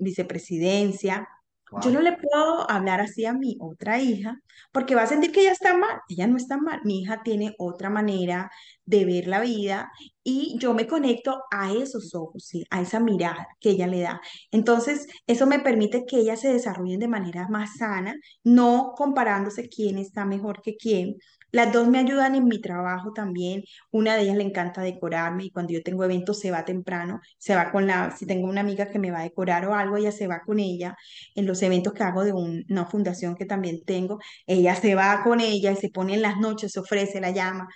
[1.82, 4.40] Yo no le puedo hablar así a mi otra hija
[4.72, 6.00] porque va a sentir que ella está mal.
[6.08, 6.82] Ella no está mal.
[6.84, 8.52] Mi hija tiene otra manera
[8.86, 9.92] de ver la vida
[10.24, 12.64] y yo me conecto a esos ojos, ¿sí?
[12.70, 14.22] A esa mirada que ella le da.
[14.52, 19.98] Entonces, eso me permite que ellas se desarrollen de manera más sana, no comparándose quién
[19.98, 21.16] está mejor que quién.
[21.54, 23.64] Las dos me ayudan en mi trabajo también.
[23.92, 27.56] Una de ellas le encanta decorarme y cuando yo tengo eventos se va temprano, se
[27.56, 30.12] va con la, si tengo una amiga que me va a decorar o algo, ella
[30.12, 30.96] se va con ella
[31.36, 35.22] en los eventos que hago de un- una fundación que también tengo ella se va
[35.24, 37.68] con ella y se pone en las noches, se ofrece, la llama.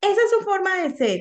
[0.00, 1.20] Esa es su forma de ser.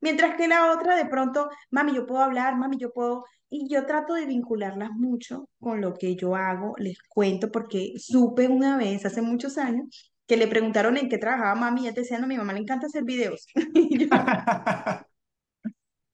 [0.00, 3.24] Mientras que la otra de pronto, mami, yo puedo hablar, mami, yo puedo...
[3.48, 8.48] Y yo trato de vincularlas mucho con lo que yo hago, les cuento, porque supe
[8.48, 12.18] una vez, hace muchos años, que le preguntaron en qué trabajaba mami, y ella decía,
[12.18, 13.46] no, a mi mamá le encanta hacer videos.
[13.54, 14.08] Yo,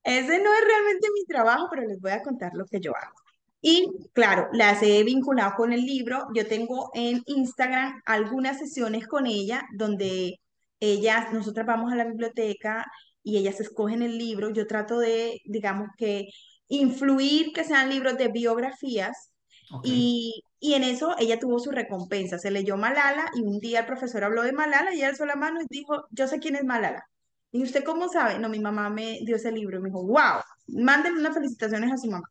[0.04, 3.14] ese no es realmente mi trabajo, pero les voy a contar lo que yo hago.
[3.60, 6.26] Y claro, las he vinculado con el libro.
[6.34, 10.40] Yo tengo en Instagram algunas sesiones con ella donde
[10.80, 12.84] ellas, nosotras vamos a la biblioteca
[13.22, 14.50] y ellas escogen el libro.
[14.50, 16.26] Yo trato de, digamos que,
[16.66, 19.32] influir que sean libros de biografías
[19.70, 22.38] Ok, y, y en eso ella tuvo su recompensa.
[22.38, 25.36] Se leyó Malala y un día el profesor habló de Malala y ella alzó la
[25.36, 27.04] mano y dijo, yo sé quién es Malala.
[27.52, 28.38] ¿Y usted cómo sabe?
[28.38, 31.98] No, mi mamá me dio ese libro y me dijo, wow, mándenle unas felicitaciones a
[31.98, 32.28] su mamá.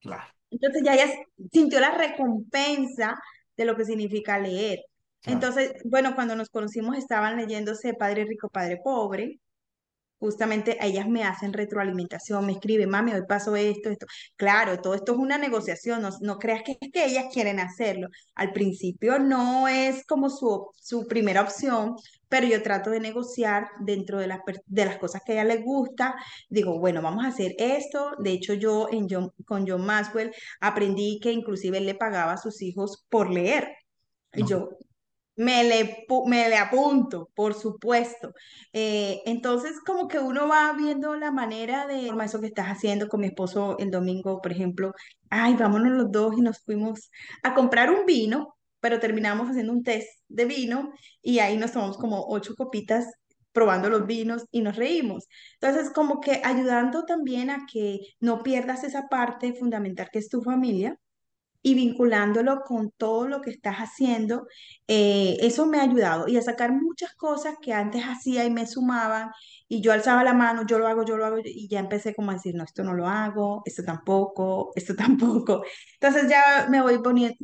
[0.00, 1.06] claro, Entonces ya ella
[1.52, 3.14] sintió la recompensa
[3.56, 4.80] de lo que significa leer.
[5.22, 5.48] claro.
[5.48, 9.40] Entonces, bueno, cuando nos conocimos estaban leyéndose Padre Rico, Padre Pobre.
[10.18, 14.06] Justamente ellas me hacen retroalimentación, me escriben, mami, hoy pasó esto, esto.
[14.36, 18.08] Claro, todo esto es una negociación, no, no creas que es que ellas quieren hacerlo.
[18.34, 21.94] Al principio no es como su, su primera opción,
[22.28, 25.64] pero yo trato de negociar dentro de las, de las cosas que a ella les
[25.64, 26.14] gusta.
[26.48, 28.12] Digo, bueno, vamos a hacer esto.
[28.18, 32.36] De hecho, yo en John- con John Maxwell aprendí que inclusive él le pagaba a
[32.38, 33.68] sus hijos por leer.
[34.34, 34.70] Y Ok, yo,
[35.38, 38.32] me le, me le apunto, por supuesto.
[38.72, 43.20] Eh, entonces, como que uno va viendo la manera de eso que estás haciendo con
[43.20, 44.92] mi esposo el domingo, por ejemplo.
[45.30, 47.10] Ay, vámonos los dos y nos fuimos
[47.42, 48.56] a comprar un vino.
[48.80, 53.06] pero terminamos haciendo un test de vino y ahí nos tomamos como ocho copitas
[53.52, 55.26] probando los vinos y nos reímos.
[55.60, 60.42] Entonces, como que ayudando también a que no pierdas esa parte fundamental que es tu
[60.42, 60.98] familia
[61.62, 64.46] y vinculándolo con todo lo que estás haciendo,
[64.86, 68.66] eh, eso me ha ayudado y a sacar muchas cosas que antes hacía y me
[68.66, 69.30] sumaban
[69.68, 72.30] y yo alzaba la mano, yo lo hago, yo lo hago y ya empecé como
[72.30, 75.62] a decir, no, esto no lo hago, esto tampoco, esto tampoco.
[76.00, 77.36] Entonces ya me voy poniendo,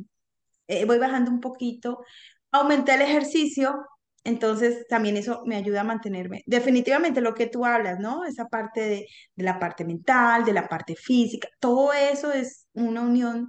[0.69, 2.01] eh, voy bajando un poquito,
[2.53, 3.85] aumenté el ejercicio.
[4.27, 6.43] Entonces, también eso me ayuda a mantenerme.
[6.47, 8.25] Definitivamente lo que tú hablas, ¿no?
[8.25, 13.03] Esa parte de, de la parte mental, de la parte física, todo eso es una
[13.03, 13.49] unión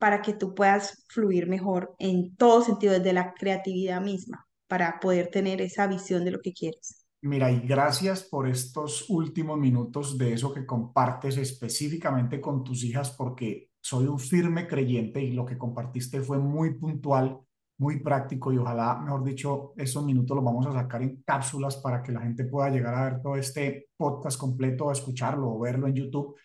[0.00, 5.28] para que tú puedas fluir mejor en todo sentido, desde la creatividad misma, para poder
[5.28, 7.06] tener esa visión de lo que quieres.
[7.20, 13.10] Mira, y gracias por estos últimos minutos de eso que compartes específicamente con tus hijas,
[13.10, 17.38] porque soy un firme creyente y lo que compartiste fue muy puntual,
[17.76, 22.02] muy práctico y ojalá, mejor dicho, esos minutos los vamos a sacar en cápsulas para
[22.02, 25.88] que la gente pueda llegar a ver todo este podcast completo, a escucharlo o verlo
[25.88, 26.36] en YouTube.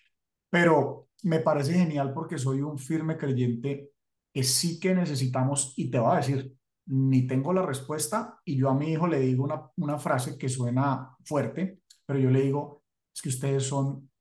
[0.49, 3.91] Pero me parece genial porque soy un firme creyente
[4.33, 6.55] que sí que necesitamos, y te voy a decir,
[6.87, 10.49] ni tengo la respuesta, y yo a mi hijo le digo una, una frase que
[10.49, 12.83] suena fuerte, pero yo le digo,
[13.15, 14.11] es que ustedes son,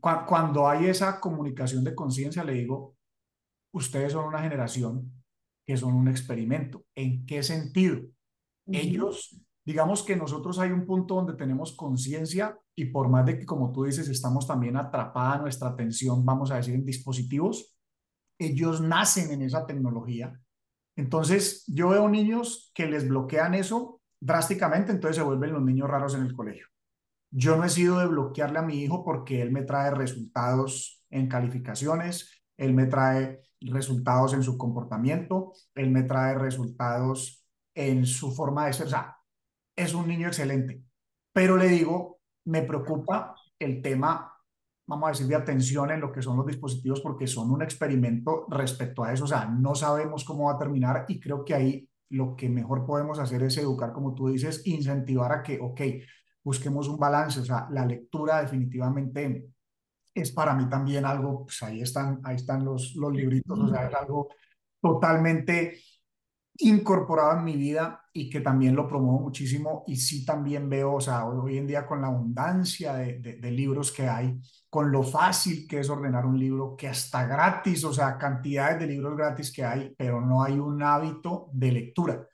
[0.00, 2.96] cuando hay esa comunicación de conciencia, le digo,
[3.72, 5.12] ustedes son una generación
[5.66, 6.84] que son un experimento.
[6.96, 8.00] ¿En qué sentido?
[8.66, 13.46] Ellos, digamos que nosotros hay un punto donde tenemos conciencia y por más de que,
[13.46, 17.76] como tú dices, estamos también atrapada nuestra atención, vamos a decir, en dispositivos,
[18.38, 20.40] ellos nacen en esa tecnología.
[20.96, 26.14] Entonces, yo veo niños que les bloquean eso drásticamente, entonces se vuelven los niños raros
[26.14, 26.66] en el colegio.
[27.30, 31.28] Yo no he sido de bloquearle a mi hijo porque él me trae resultados en
[31.28, 38.66] calificaciones, él me trae resultados en su comportamiento, él me trae resultados en su forma
[38.66, 38.86] de ser.
[38.86, 39.16] O sea,
[39.82, 40.82] es un niño excelente,
[41.32, 44.32] pero le digo, me preocupa el tema,
[44.86, 48.46] vamos a decir, de atención en lo que son los dispositivos porque son un experimento
[48.50, 49.24] respecto a eso.
[49.24, 52.84] O sea, no sabemos cómo va a terminar y creo que ahí lo que mejor
[52.84, 55.80] podemos hacer es educar, como tú dices, incentivar a que, ok,
[56.42, 57.40] busquemos un balance.
[57.40, 59.50] O sea, la lectura definitivamente
[60.12, 63.86] es para mí también algo, pues ahí están, ahí están los, los libritos, o sea,
[63.86, 64.28] es algo
[64.80, 65.78] totalmente
[66.60, 71.00] incorporado en mi vida y que también lo promuevo muchísimo y sí también veo, o
[71.00, 75.80] sea, hoy en día con la abundancia de, libros que hay, con lo fácil que
[75.80, 79.94] es ordenar un libro, que hasta gratis, o sea, cantidades de libros gratis que hay,
[79.96, 82.26] pero no hay un hábito de lectura.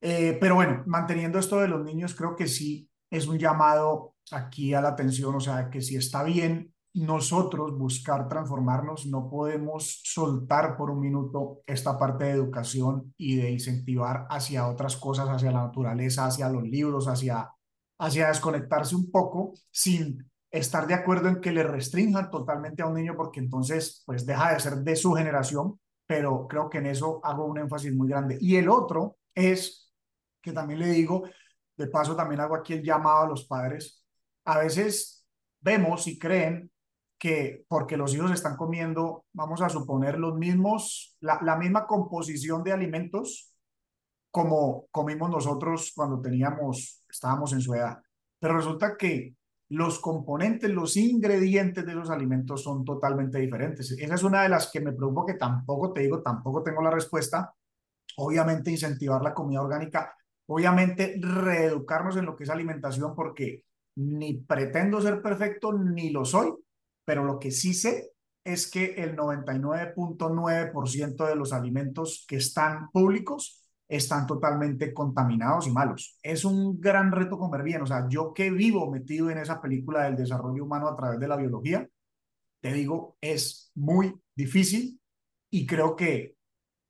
[0.00, 4.74] Eh, pero bueno, manteniendo esto de los niños, creo que sí es un llamado aquí
[4.74, 10.76] a la atención, o sea, que si está bien nosotros buscar transformarnos, no podemos soltar
[10.76, 15.64] por un minuto esta parte de educación y de incentivar hacia otras cosas, hacia la
[15.64, 17.50] naturaleza, hacia los libros, hacia,
[17.98, 22.94] hacia desconectarse un poco sin estar de acuerdo en que le restrinjan totalmente a un
[22.94, 27.20] niño porque entonces pues deja de ser de su generación, pero creo que en eso
[27.22, 28.38] hago un énfasis muy grande.
[28.40, 29.92] Y el otro es
[30.40, 31.24] que también le digo,
[31.76, 34.04] de paso también hago aquí el llamado a los padres,
[34.44, 35.26] a veces
[35.60, 36.70] vemos y creen
[37.18, 42.62] que porque los hijos están comiendo, vamos a suponer, los mismos, la, la misma composición
[42.62, 43.52] de alimentos
[44.30, 47.98] como comimos nosotros cuando teníamos, estábamos en su edad.
[48.38, 49.34] Pero resulta que
[49.70, 53.90] los componentes, los ingredientes de los alimentos son totalmente diferentes.
[53.92, 56.90] Esa es una de las que me preocupa que tampoco te digo, tampoco tengo la
[56.90, 57.52] respuesta.
[58.16, 60.14] Obviamente incentivar la comida orgánica,
[60.46, 63.64] obviamente reeducarnos en lo que es alimentación porque
[63.96, 66.54] ni pretendo ser perfecto ni lo soy,
[67.08, 68.12] pero lo que sí sé
[68.44, 76.18] es que el 99.9% de los alimentos que están públicos están totalmente contaminados y malos.
[76.22, 77.80] Es un gran reto comer bien.
[77.80, 81.28] O sea, yo que vivo metido en esa película del desarrollo humano a través de
[81.28, 81.88] la biología,
[82.60, 85.00] te digo, es muy difícil
[85.50, 86.36] y creo que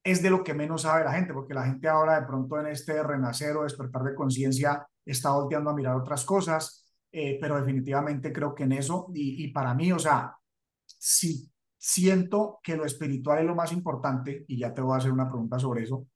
[0.03, 2.67] es de lo que menos sabe la gente, porque la gente ahora de pronto en
[2.67, 8.33] este renacer o despertar de conciencia está volteando a mirar otras cosas, eh, pero definitivamente
[8.33, 10.37] creo que en eso, y, y para mí, o sea,
[10.85, 15.13] si siento que lo espiritual es lo más importante, y ya te voy a hacer
[15.13, 16.07] una pregunta sobre eso,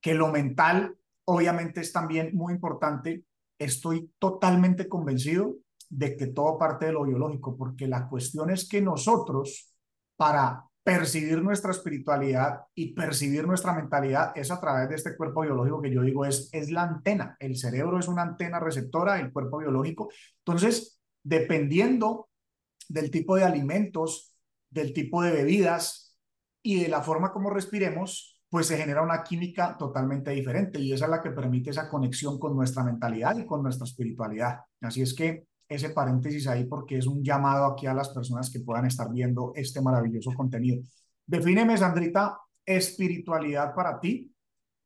[0.00, 3.24] que lo mental obviamente es también muy importante,
[3.58, 5.56] estoy totalmente convencido
[5.88, 9.74] de que todo parte de lo biológico, porque la cuestión es que nosotros,
[10.16, 15.80] para percibir nuestra espiritualidad y percibir nuestra mentalidad es a través de este cuerpo biológico
[15.80, 17.36] que yo digo es, es la antena.
[17.40, 20.10] El cerebro es una antena receptora del cuerpo biológico.
[20.44, 22.28] Entonces, dependiendo
[22.88, 24.34] del tipo de alimentos,
[24.68, 26.18] del tipo de bebidas
[26.62, 31.06] y de la forma como respiremos, pues se genera una química totalmente diferente y esa
[31.06, 34.60] es la que permite esa conexión con nuestra mentalidad y con nuestra espiritualidad.
[34.82, 38.60] Así es que ese paréntesis ahí porque es un llamado aquí a las personas que
[38.60, 40.82] puedan estar viendo este maravilloso contenido.
[41.26, 44.32] Defíneme, Sandrita, espiritualidad para ti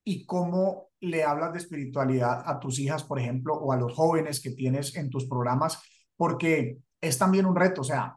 [0.05, 4.41] y cómo le hablas de espiritualidad a tus hijas, por ejemplo, o a los jóvenes
[4.41, 5.80] que tienes en tus programas,
[6.16, 8.16] porque es también un reto, o sea,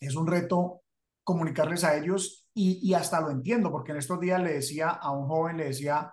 [0.00, 0.82] es un reto
[1.22, 5.12] comunicarles a ellos y, y hasta lo entiendo, porque en estos días le decía a
[5.12, 6.12] un joven, le decía,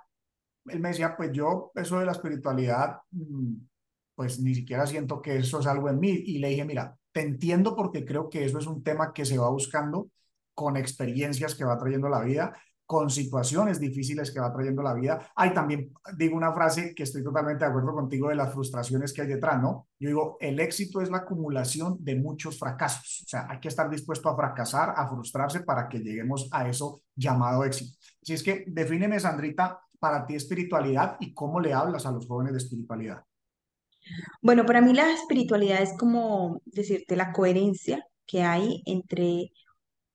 [0.65, 3.55] él me decía, pues yo, eso de la espiritualidad, mm,
[4.17, 6.09] pues ni siquiera siento que eso es algo en mí.
[6.09, 9.37] Y le dije, mira, te entiendo porque creo que eso es un tema que se
[9.37, 10.09] va buscando
[10.55, 12.51] con experiencias que va trayendo la vida,
[12.87, 15.31] con situaciones difíciles que va trayendo la vida.
[15.35, 19.21] Hay también, digo una frase que estoy totalmente de acuerdo contigo de las frustraciones que
[19.21, 19.87] hay detrás, ¿no?
[19.99, 23.21] Yo digo, el éxito es la acumulación de muchos fracasos.
[23.23, 27.03] O sea, hay que estar dispuesto a fracasar, a frustrarse para que lleguemos a eso
[27.15, 27.95] llamado éxito.
[28.23, 32.53] Así es que defíneme, Sandrita, para ti espiritualidad y cómo le hablas a los jóvenes
[32.53, 33.23] de espiritualidad.
[34.41, 39.51] Bueno, para mí la espiritualidad es como decirte la coherencia que hay entre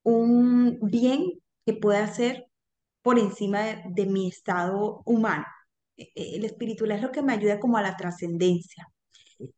[0.03, 1.25] un bien
[1.65, 2.47] que pueda ser
[3.03, 5.45] por encima de, mi estado humano.
[5.97, 8.87] E- e- El espiritual es lo que me ayuda como a la trascendencia.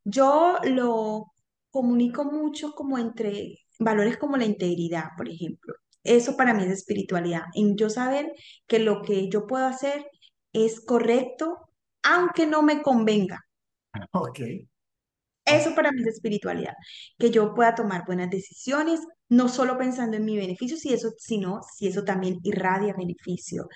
[0.04, 1.34] Yo lo
[1.72, 5.76] comunico mucho como entre valores como la integridad, por ejemplo.
[6.04, 8.34] Eso para mí es espiritualidad, en yo saber
[8.68, 10.08] que lo que yo puedo hacer
[10.54, 11.58] es correcto,
[12.04, 13.45] aunque no me convenga.
[14.12, 14.39] Ok,
[15.46, 16.74] Eso para mí es espiritualidad,
[17.20, 21.62] que yo pueda tomar buenas decisiones, no solo pensando en mi beneficio, si eso, sino
[21.76, 23.68] si eso también irradia beneficio.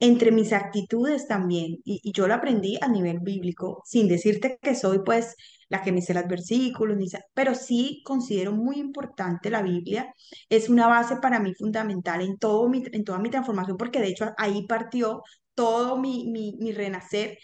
[0.00, 5.00] Entre mis actitudes también, y, yo lo aprendí a nivel bíblico, sin decirte que soy
[5.04, 5.34] pues
[5.68, 6.96] la que me sé los versículos,
[7.34, 10.14] pero sí considero muy importante la Biblia,
[10.48, 14.08] es una base para mí fundamental en, todo mi, en toda mi transformación, porque de
[14.08, 15.22] hecho ahí partió
[15.54, 17.36] todo mi, mi, mi renacer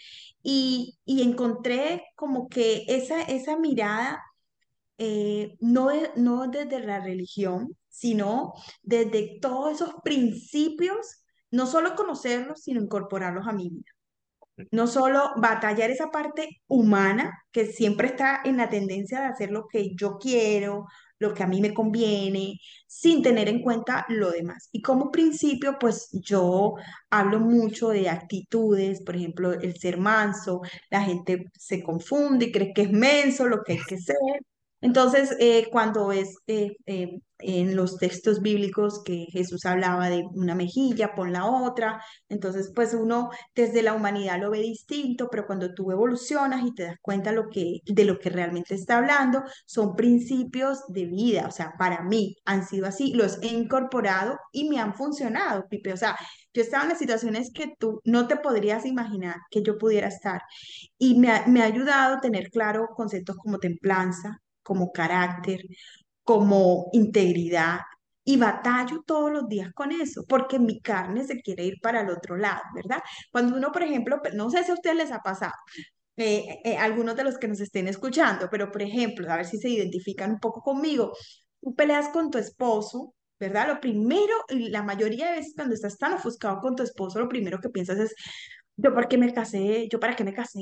[0.47, 4.23] y, y encontré como que esa, esa mirada,
[4.99, 12.81] eh, no, no desde la religión, sino desde todos esos principios, no solo conocerlos, sino
[12.81, 13.94] incorporarlos a mi vida.
[14.71, 19.67] No solo batallar esa parte humana que siempre está en la tendencia de hacer lo
[19.67, 20.85] que yo quiero,
[21.19, 24.69] lo que a mí me conviene, sin tener en cuenta lo demás.
[24.71, 26.75] Y como principio, pues yo
[27.09, 32.73] hablo mucho de actitudes, por ejemplo, el ser manso, la gente se confunde y cree
[32.73, 34.15] que es menso lo que hay que ser.
[34.81, 40.55] Entonces, eh, cuando es eh, eh, en los textos bíblicos que Jesús hablaba de una
[40.55, 45.73] mejilla, pon la otra, entonces pues uno desde la humanidad lo ve distinto, pero cuando
[45.73, 49.95] tú evolucionas y te das cuenta lo que, de lo que realmente está hablando, son
[49.95, 54.79] principios de vida, o sea, para mí han sido así, los he incorporado y me
[54.79, 56.15] han funcionado, Pipe, o sea,
[56.53, 60.41] yo estaba en las situaciones que tú no te podrías imaginar que yo pudiera estar.
[60.97, 65.61] Y me ha, me ha ayudado a tener claro conceptos como templanza, como carácter,
[66.25, 67.79] como integridad.
[68.27, 72.09] Y batallo todos los días con eso, porque mi carne se quiere ir para el
[72.09, 73.01] otro lado, ¿verdad?
[73.31, 75.53] Cuando uno, por ejemplo, no sé si a ustedes les ha pasado,
[76.17, 79.57] eh, eh, algunos de los que nos estén escuchando, pero por ejemplo, a ver si
[79.59, 81.13] se identifican un poco conmigo,
[81.61, 83.67] tú peleas con tu esposo, ¿verdad?
[83.67, 87.29] Lo primero, y la mayoría de veces cuando estás tan ofuscado con tu esposo, lo
[87.29, 88.15] primero que piensas es,
[88.77, 90.59] yo por qué me casé, yo para qué me casé,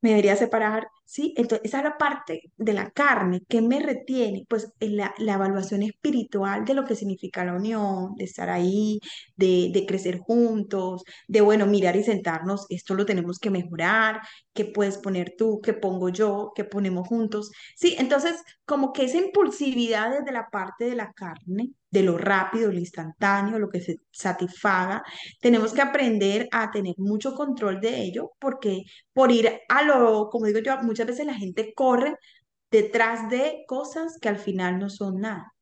[0.00, 1.34] me debería separar, ¿sí?
[1.36, 5.82] Entonces, esa es la parte de la carne que me retiene, pues la, la evaluación
[5.82, 9.00] espiritual de lo que significa la unión, de estar ahí,
[9.36, 14.20] de, de crecer juntos, de, bueno, mirar y sentarnos, esto lo tenemos que mejorar,
[14.52, 17.96] qué puedes poner tú, qué pongo yo, qué ponemos juntos, ¿sí?
[17.98, 22.78] Entonces, como que esa impulsividad desde la parte de la carne, de lo rápido, lo
[22.78, 25.02] instantáneo, lo que se satisfaga,
[25.40, 28.82] tenemos que aprender a tener mucho control de ello porque
[29.12, 32.16] por ir a lo, como digo yo, muchas veces la gente corre
[32.70, 35.52] detrás de cosas que al final no son nada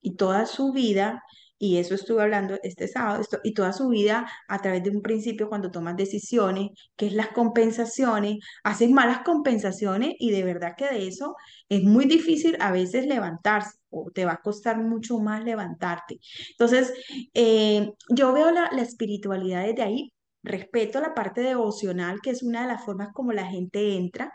[0.00, 1.22] y toda su vida,
[1.58, 5.02] y eso estuve hablando este sábado, esto, y toda su vida a través de un
[5.02, 10.88] principio cuando tomas decisiones, que es las compensaciones, haces malas compensaciones y de verdad que
[10.88, 11.36] de eso
[11.68, 16.18] es muy difícil a veces levantarse o te va a costar mucho más levantarte.
[16.50, 16.92] Entonces,
[17.34, 20.12] eh, yo veo la, la espiritualidad desde ahí.
[20.42, 24.32] Respeto la parte devocional, que es una de las formas como la gente entra,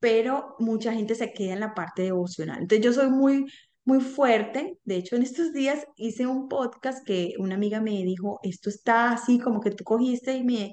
[0.00, 2.60] pero mucha gente se queda en la parte devocional.
[2.62, 3.46] Entonces yo soy muy,
[3.84, 4.78] muy fuerte.
[4.84, 9.12] De hecho, en estos días hice un podcast que una amiga me dijo, esto está
[9.12, 10.72] así como que tú cogiste y me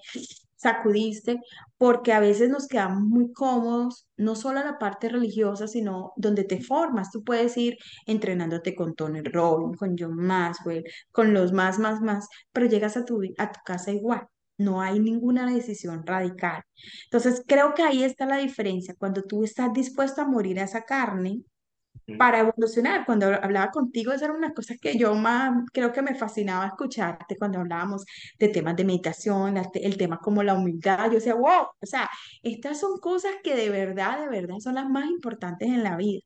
[0.64, 1.40] sacudiste,
[1.78, 6.46] porque a veces nos quedamos muy cómodos, no solo en la parte religiosa, sino donde
[6.46, 7.12] te formas.
[7.12, 7.78] Tú puedes ir
[8.08, 13.06] entrenándote con Tony Robbins, con John Maxwell, con los más, más, más, pero llegas a
[13.06, 14.28] tu, a tu casa igual.
[14.58, 16.64] No hay ninguna decisión radical.
[17.06, 18.96] Entonces, creo que ahí está la diferencia.
[18.98, 21.44] Cuando tú estás dispuesto a morir a esa carne,
[22.18, 23.06] para evolucionar.
[23.06, 27.38] Cuando hablaba contigo, esas eran unas cosas que yo más creo que me fascinaba escucharte
[27.38, 28.06] cuando hablábamos
[28.40, 31.06] de temas de meditación, el tema como la humildad.
[31.06, 32.10] Yo decía, wow, o sea,
[32.42, 36.22] estas son cosas que de verdad, de verdad son las más importantes en la vida.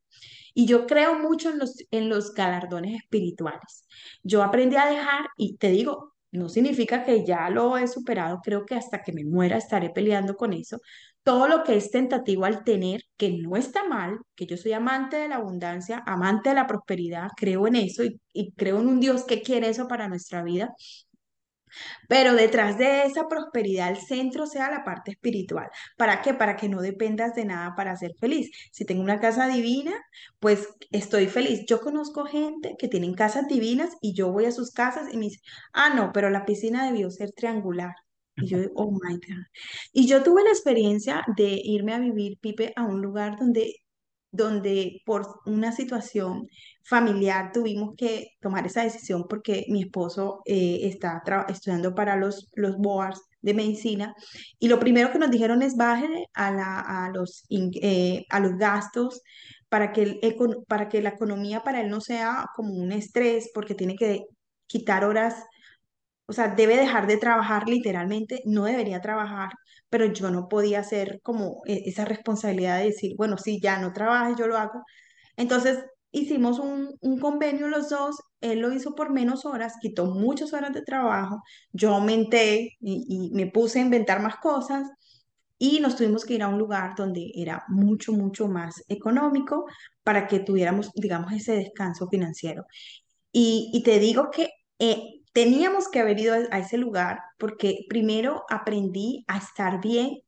[0.53, 3.87] Y yo creo mucho en los, en los galardones espirituales.
[4.23, 8.65] Yo aprendí a dejar, y te digo, no significa que ya lo he superado, creo
[8.65, 10.79] que hasta que me muera estaré peleando con eso.
[11.23, 15.17] Todo lo que es tentativo al tener, que no está mal, que yo soy amante
[15.17, 18.99] de la abundancia, amante de la prosperidad, creo en eso y, y creo en un
[18.99, 20.73] Dios que quiere eso para nuestra vida,
[22.07, 25.69] pero detrás de esa prosperidad, el centro sea la parte espiritual.
[25.97, 26.33] ¿Para qué?
[26.33, 28.49] Para que no dependas de nada para ser feliz.
[28.71, 29.93] Si tengo una casa divina,
[30.39, 31.65] pues estoy feliz.
[31.67, 35.25] Yo conozco gente que tienen casas divinas y yo voy a sus casas y me
[35.25, 35.41] dice,
[35.73, 37.93] ah, no, pero la piscina debió ser triangular.
[38.37, 39.45] Y yo, oh my God.
[39.93, 43.75] Y yo tuve la experiencia de irme a vivir, Pipe, a un lugar donde
[44.31, 46.47] donde por una situación
[46.87, 52.77] familiar tuvimos que tomar esa decisión porque mi esposo eh, está estudiando para los, los
[52.77, 54.15] boards de medicina
[54.59, 58.57] y lo primero que nos dijeron es baje a, la, a, los, eh, a los
[58.57, 59.21] gastos
[59.69, 60.19] para que, el
[60.67, 64.25] para que la economía para él no sea como un estrés porque tiene que
[64.67, 65.35] quitar horas
[66.25, 69.49] o sea, debe dejar de trabajar literalmente, no debería trabajar,
[69.89, 73.93] pero yo no podía hacer como e- esa responsabilidad de decir, bueno, sí, ya no
[73.93, 74.83] trabajes, yo lo hago.
[75.37, 75.79] Entonces
[76.11, 80.73] hicimos un, un convenio los dos, él lo hizo por menos horas, quitó muchas horas
[80.73, 81.41] de trabajo,
[81.71, 84.89] yo aumenté y, me puse a inventar más cosas
[85.57, 89.65] y nos tuvimos que ir a un lugar donde era mucho, mucho más económico
[90.03, 92.65] para que tuviéramos, digamos, ese descanso financiero.
[93.31, 94.49] Y, y te digo que
[94.79, 100.19] eh, teníamos que haber ido a ese lugar porque primero aprendí a estar bien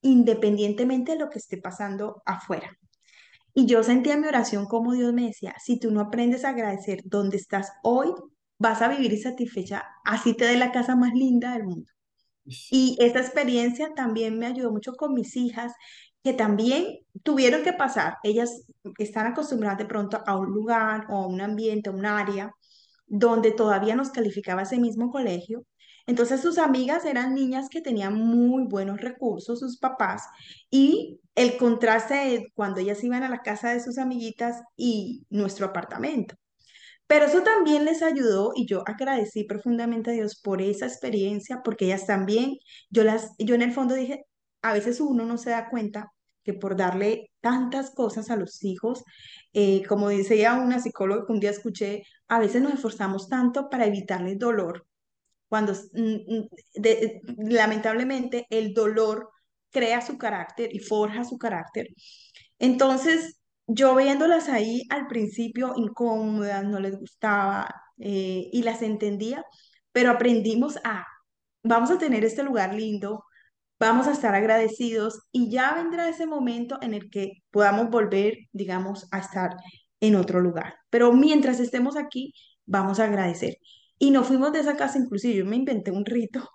[0.00, 2.77] independientemente de lo que esté pasando afuera.
[3.58, 6.50] Y yo sentía en mi oración como Dios me decía, si tú no aprendes a
[6.50, 8.06] agradecer donde estás hoy,
[8.56, 11.90] vas a vivir insatisfecha, así te dé la casa más linda del mundo.
[12.70, 15.72] Y esta experiencia también me ayudó mucho con mis hijas,
[16.22, 18.18] que también tuvieron que pasar.
[18.22, 18.64] Ellas
[18.96, 22.52] están acostumbradas de pronto a un lugar o a un ambiente, a un área
[23.08, 25.64] donde todavía nos calificaba ese mismo colegio.
[26.06, 30.22] Entonces sus amigas eran niñas que tenían muy buenos recursos, sus papás,
[30.70, 35.66] y el contraste de cuando ellas iban a la casa de sus amiguitas y nuestro
[35.66, 36.34] apartamento.
[37.06, 41.86] Pero eso también les ayudó y yo agradecí profundamente a Dios por esa experiencia, porque
[41.86, 42.56] ellas también,
[42.90, 44.24] yo las, yo en el fondo dije,
[44.62, 46.12] a veces uno no se da cuenta
[46.42, 49.04] que por darle tantas cosas a los hijos,
[49.52, 53.86] eh, como decía una psicóloga que un día escuché, a veces nos esforzamos tanto para
[53.86, 54.86] evitarles dolor,
[55.48, 59.30] cuando mm, mm, de- lamentablemente el dolor
[59.70, 61.88] crea su carácter y forja su carácter.
[62.58, 69.44] Entonces, yo viéndolas ahí al principio incómodas, no les gustaba eh, y las entendía,
[69.92, 71.04] pero aprendimos a,
[71.62, 73.24] vamos a tener este lugar lindo,
[73.78, 79.06] vamos a estar agradecidos y ya vendrá ese momento en el que podamos volver, digamos,
[79.12, 79.50] a estar
[80.00, 80.74] en otro lugar.
[80.90, 82.32] Pero mientras estemos aquí,
[82.66, 83.56] vamos a agradecer.
[83.98, 86.48] Y nos fuimos de esa casa, inclusive yo me inventé un rito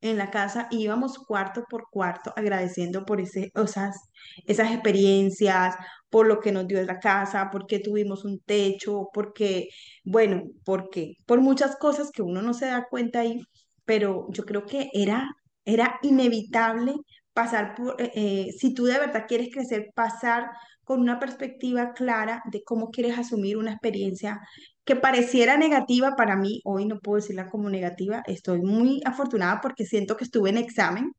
[0.00, 4.10] en la casa íbamos cuarto por cuarto agradeciendo por ese, esas,
[4.46, 5.76] esas experiencias,
[6.10, 9.68] por lo que nos dio la casa, porque tuvimos un techo, porque,
[10.04, 13.40] bueno, porque por muchas cosas que uno no se da cuenta ahí,
[13.84, 15.28] pero yo creo que era,
[15.64, 16.94] era inevitable
[17.32, 20.50] pasar por, eh, eh, si tú de verdad quieres crecer, pasar
[20.84, 24.40] con una perspectiva clara de cómo quieres asumir una experiencia
[24.86, 29.84] que pareciera negativa para mí, hoy no puedo decirla como negativa, estoy muy afortunada porque
[29.86, 31.12] siento que estuve en examen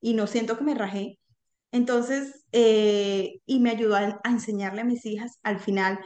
[0.00, 1.18] y no siento que me rajé.
[1.72, 6.00] Entonces, eh, y me ayudó a, enseñarle a mis hijas, al final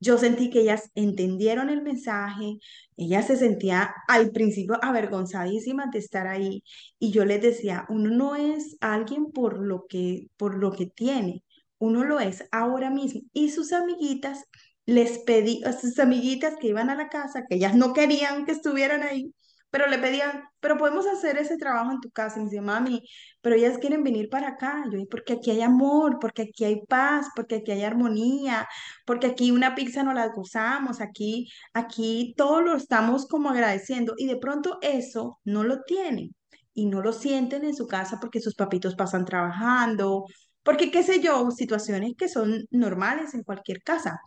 [0.00, 2.58] yo sentí que ellas entendieron el mensaje,
[2.96, 6.62] ellas se sentían al principio avergonzadísimas de estar ahí
[6.98, 11.44] y yo les decía, uno no es alguien por lo que, por lo que tiene,
[11.78, 13.22] uno lo es ahora mismo.
[13.32, 14.44] Y sus amiguitas,
[14.86, 18.52] les pedí, a sus amiguitas que iban a la casa, que ellas no querían que
[18.52, 19.32] estuvieran ahí,
[19.70, 22.36] pero le pedían, pero podemos hacer ese trabajo en tu casa.
[22.38, 23.02] Y me decía, mami,
[23.40, 24.84] pero ellas quieren venir para acá.
[24.92, 28.68] Yo, porque aquí hay amor, porque aquí hay paz, porque aquí hay armonía
[29.04, 34.26] porque aquí una pizza no la gozamos, aquí, aquí todo lo estamos como agradeciendo y
[34.26, 36.34] de pronto eso no lo tienen.
[36.76, 40.24] y no lo sienten en su casa porque sus papitos pasan trabajando,
[40.62, 44.18] porque qué sé yo, situaciones que son normales en cualquier casa.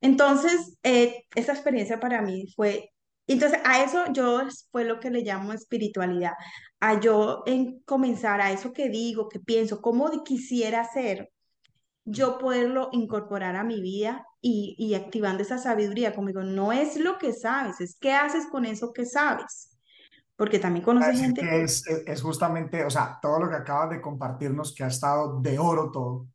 [0.00, 2.90] Entonces, eh, esa experiencia para mí fue,
[3.26, 6.32] entonces a eso yo fue lo que le llamo espiritualidad,
[6.80, 11.30] a yo en comenzar a eso que digo, que pienso, cómo quisiera ser,
[12.04, 16.98] yo poderlo incorporar a mi vida y, y activando esa sabiduría, como digo, no es
[16.98, 19.70] lo que sabes, es qué haces con eso que sabes.
[20.36, 23.48] Porque también a conoce decir gente que es, es es justamente, o sea, todo lo
[23.48, 26.26] que acabas de compartirnos, que ha estado de oro todo,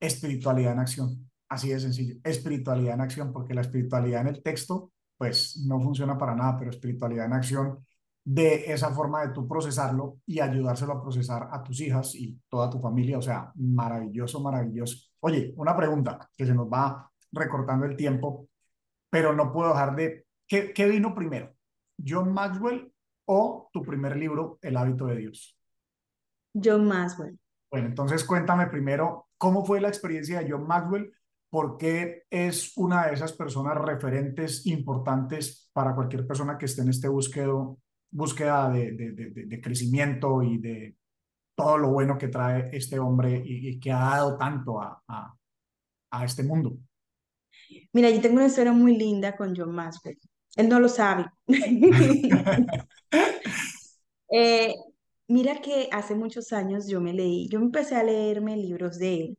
[0.00, 1.25] espiritualidad en acción.
[1.48, 6.18] Así de sencillo, espiritualidad en acción, porque la espiritualidad en el texto, pues no funciona
[6.18, 7.86] para nada, pero espiritualidad en acción
[8.26, 12.68] de esa forma de tú procesarlo y ayudárselo a procesar a tus hijas y toda
[12.68, 13.18] tu familia.
[13.18, 15.10] O sea, maravilloso, maravilloso.
[15.20, 18.48] Oye, una pregunta que se nos va recortando el tiempo,
[19.08, 20.26] pero no puedo dejar de...
[20.48, 21.54] ¿Qué, qué vino primero?
[22.04, 22.92] ¿John Maxwell
[23.26, 25.56] o tu primer libro, El hábito de Dios?
[26.52, 27.38] John Maxwell.
[27.70, 31.12] Bueno, entonces cuéntame primero cómo fue la experiencia de John Maxwell,
[31.56, 36.90] por qué es una de esas personas referentes importantes para cualquier persona que esté en
[36.90, 37.78] este búsquedo,
[38.10, 40.96] búsqueda de, de, de, de crecimiento y de
[41.54, 45.34] todo lo bueno que trae este hombre y, y que ha dado tanto a, a,
[46.10, 46.76] a este mundo.
[47.94, 50.18] Mira, yo tengo una historia muy linda con John Maxwell.
[50.56, 51.24] Él no lo sabe.
[54.28, 54.74] Eh,
[55.28, 59.38] mira que hace muchos años yo me leí, yo empecé a leerme libros de él.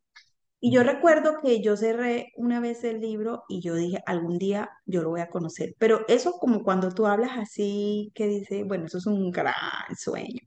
[0.60, 4.70] Y yo recuerdo que yo cerré una vez el libro y yo dije, algún día
[4.86, 5.76] yo lo voy a conocer.
[5.80, 9.54] Pero eso como cuando tú hablas así, que dice, bueno, eso es un gran
[9.98, 10.40] sueño.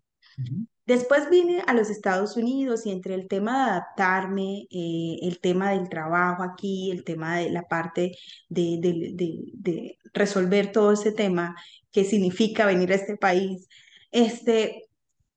[0.86, 5.70] Después vine a los Estados Unidos y entre el tema de adaptarme, eh, el tema
[5.70, 8.12] del trabajo aquí, el tema de la parte
[8.48, 11.54] de, de- de- de resolver todo ese tema
[11.92, 13.68] que significa venir a este país,
[14.11, 14.89] este,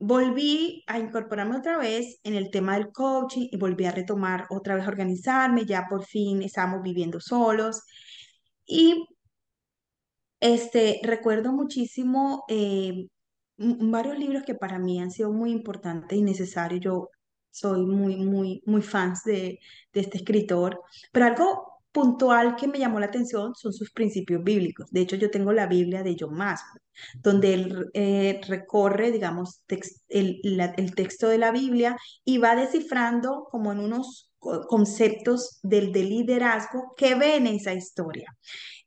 [0.06, 4.76] volví a incorporarme otra vez en el tema del coaching y volví a retomar otra
[4.76, 7.84] vez organizarme, ya por fin estamos viviendo solos.
[8.66, 9.06] Y
[10.42, 13.08] este, recuerdo muchísimo eh,
[13.58, 16.82] varios libros que para mí han sido muy importantes y necesarios.
[16.84, 17.10] Yo
[17.50, 19.60] soy muy, muy, muy fans de,
[19.94, 20.82] de este escritor,
[21.14, 24.90] pero algo puntual que me llamó la atención son sus principios bíblicos.
[24.92, 26.83] De hecho, yo tengo la Biblia de John Maxwell,
[27.22, 29.62] donde él eh, recorre, digamos,
[30.10, 30.42] el,
[30.78, 36.10] el texto de la Biblia y va descifrando como en unos co- conceptos del, del
[36.10, 38.28] liderazgo que ve en esa historia.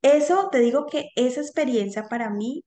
[0.03, 2.65] Eso, te digo que esa experiencia para mí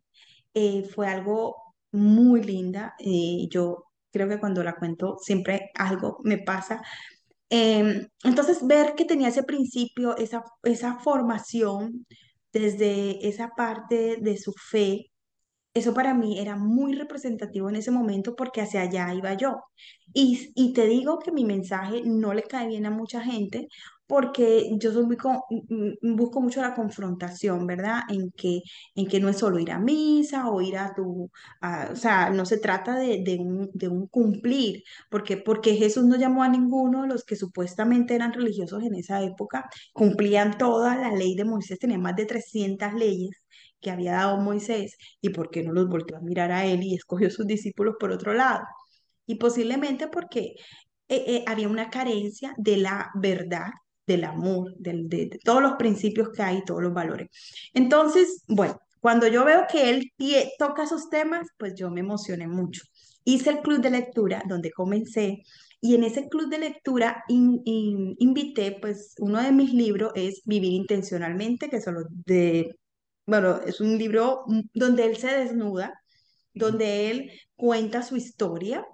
[0.54, 1.56] eh, fue algo
[1.92, 2.96] muy linda.
[3.00, 6.82] eh, yo creo que cuando la cuento siempre algo me pasa.
[7.50, 12.06] Em, entonces, ver que tenía ese principio, esa, esa formación
[12.54, 15.09] desde esa parte de su fe
[15.80, 19.64] eso para mí era muy representativo en ese momento porque hacia allá iba yo.
[20.14, 23.68] Y, y te digo que mi mensaje no le cae bien a mucha gente
[24.08, 24.92] porque yo
[26.02, 28.02] busco mucho la confrontación, ¿verdad?
[28.10, 28.62] En que,
[28.96, 31.30] en que no es solo ir a misa o ir a tu,
[31.92, 36.16] o sea, no se trata de, de un, de un cumplir, porque, porque Jesús no
[36.18, 41.12] llamó a ninguno de los que supuestamente eran religiosos en esa época, cumplían toda la
[41.12, 43.32] ley de Moisés, tenía más de 300 leyes
[43.82, 46.96] que había dado Moisés y por qué no los volvió a mirar a él y
[46.96, 48.62] escogió sus discípulos por otro lado.
[49.26, 50.56] Y posiblemente porque
[51.08, 53.68] eh, eh, había una carencia de la verdad,
[54.08, 57.30] del amor, del, de, todos los principios que hay, todos los valores.
[57.74, 60.12] Entonces, bueno, cuando yo veo que él
[60.58, 62.82] toca esos temas, pues yo me emocioné mucho.
[63.24, 65.44] Hice el club de lectura donde comencé
[65.82, 67.62] y en ese club de lectura in-
[68.20, 72.76] invité, pues uno de mis libros es Vivir intencionalmente, que son los de,
[73.30, 75.94] bueno, es un libro donde él se desnuda,
[76.54, 78.86] donde él cuenta su historia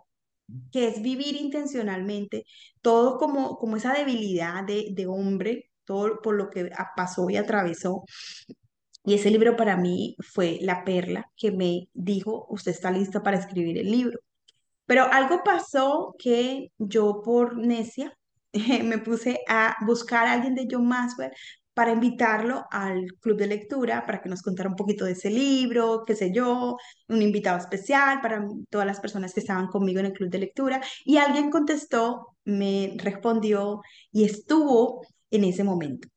[0.72, 2.46] que es vivir intencionalmente,
[2.82, 8.04] todo como, como esa debilidad de, de hombre, todo por lo que pasó y atravesó.
[9.06, 13.38] Y ese libro para mí fue la perla que me dijo, usted está lista para
[13.38, 14.20] escribir el libro.
[14.86, 18.14] Pero algo pasó que yo por necia
[18.84, 21.32] me puse a buscar a alguien de John Maxwell
[21.76, 26.04] para invitarlo al club de lectura, para que nos contara un poquito de ese libro,
[26.08, 26.78] qué sé yo,
[27.10, 30.82] un invitado especial para todas las personas que estaban conmigo en el club de lectura.
[31.04, 36.08] Y alguien contestó, me respondió y estuvo en ese momento.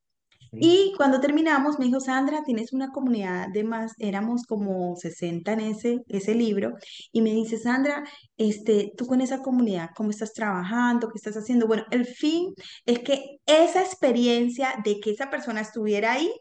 [0.52, 5.60] Y cuando terminamos, me dijo, Sandra, tienes una comunidad de más, éramos como 60 en
[5.60, 6.74] ese, ese libro,
[7.12, 8.04] y me dice, Sandra,
[8.36, 11.08] este, tú con esa comunidad, ¿cómo estás trabajando?
[11.08, 11.66] ¿Qué estás haciendo?
[11.66, 12.54] Bueno, el fin
[12.86, 16.32] es que esa experiencia de que esa persona estuviera ahí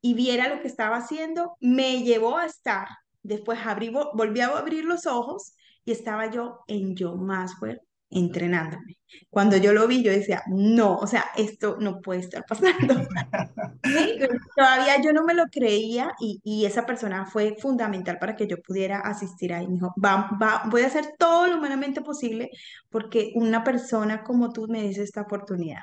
[0.00, 2.88] y viera lo que estaba haciendo, me llevó a estar,
[3.22, 7.80] después abrí, vo- volví a abrir los ojos y estaba yo en John Maxwell
[8.10, 8.96] entrenándome.
[9.30, 12.94] Cuando yo lo vi, yo decía, no, o sea, esto no puede estar pasando.
[14.56, 18.60] Todavía yo no me lo creía y, y, esa persona fue fundamental para que yo
[18.62, 19.66] pudiera asistir ahí.
[19.66, 22.50] Me dijo, va, va, voy a hacer todo lo humanamente posible
[22.90, 25.82] porque una persona como tú me dice esta oportunidad.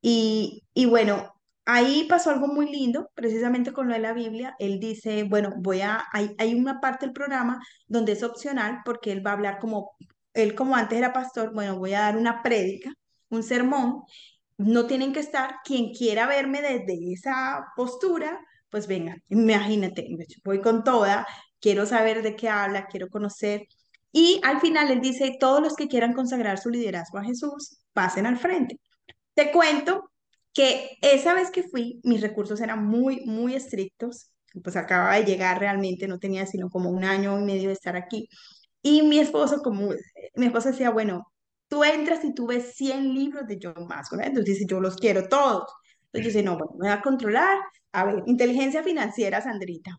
[0.00, 1.34] Y, y bueno,
[1.64, 4.54] ahí pasó algo muy lindo, precisamente con lo de la Biblia.
[4.58, 9.12] Él dice, bueno, voy a, hay, hay una parte del programa donde es opcional porque
[9.12, 9.96] él va a hablar como,
[10.34, 12.92] él como antes era pastor, bueno, voy a dar una prédica,
[13.30, 14.02] un sermón.
[14.58, 20.06] No tienen que estar, quien quiera verme desde esa postura, pues venga, imagínate,
[20.44, 21.26] voy con toda,
[21.60, 23.66] quiero saber de qué habla, quiero conocer.
[24.12, 28.26] Y al final él dice, todos los que quieran consagrar su liderazgo a Jesús, pasen
[28.26, 28.80] al frente.
[29.34, 30.10] Te cuento
[30.52, 34.30] que esa vez que fui, mis recursos eran muy, muy estrictos.
[34.62, 37.96] Pues acababa de llegar realmente, no tenía sino como un año y medio de estar
[37.96, 38.28] aquí.
[38.84, 39.90] Y mi esposo, como
[40.36, 41.32] mi esposo decía, bueno,
[41.68, 44.22] tú entras y tú ves 100 libros de John Maxwell.
[44.22, 45.64] Entonces dice, yo los quiero todos.
[46.12, 47.58] Entonces dice, no, bueno, me voy a controlar.
[47.92, 49.98] A ver, inteligencia financiera, Sandrita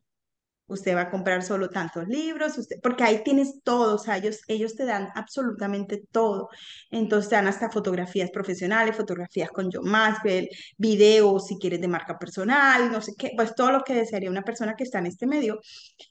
[0.67, 4.41] usted va a comprar solo tantos libros, usted, porque ahí tienes todo, o sea, ellos,
[4.47, 6.49] ellos te dan absolutamente todo.
[6.91, 12.17] Entonces te dan hasta fotografías profesionales, fotografías con John Maxwell, videos si quieres de marca
[12.17, 15.27] personal, no sé qué, pues todo lo que desearía una persona que está en este
[15.27, 15.59] medio.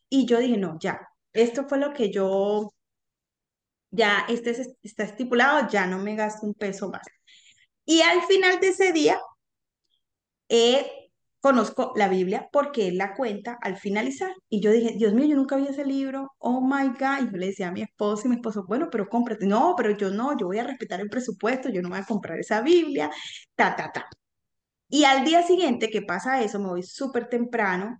[0.09, 1.01] Y yo dije, no, ya,
[1.35, 2.73] esto fue lo que yo,
[3.91, 4.51] ya, este
[4.83, 7.07] está estipulado, ya no me gasto un peso más.
[7.85, 9.19] Y al final de ese día,
[10.49, 10.91] eh,
[11.41, 14.33] conozco la Biblia porque él la cuenta al finalizar.
[14.49, 17.29] Y yo dije, Dios mío, yo nunca vi ese libro, oh my God.
[17.29, 19.47] Y yo le decía a mi esposo y mi esposo, bueno, pero cómprate.
[19.47, 22.39] No, pero yo no, yo voy a respetar el presupuesto, yo no voy a comprar
[22.39, 23.11] esa Biblia,
[23.55, 24.07] ta, ta, ta.
[24.89, 27.99] Y al día siguiente que pasa eso, me voy súper temprano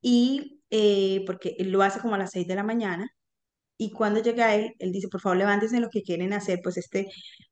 [0.00, 3.08] y eh, porque él lo hace como a las 6 de la mañana.
[3.78, 7.08] Y cuando llega él, él dice, por favor, levántense lo que quieren hacer, pues este,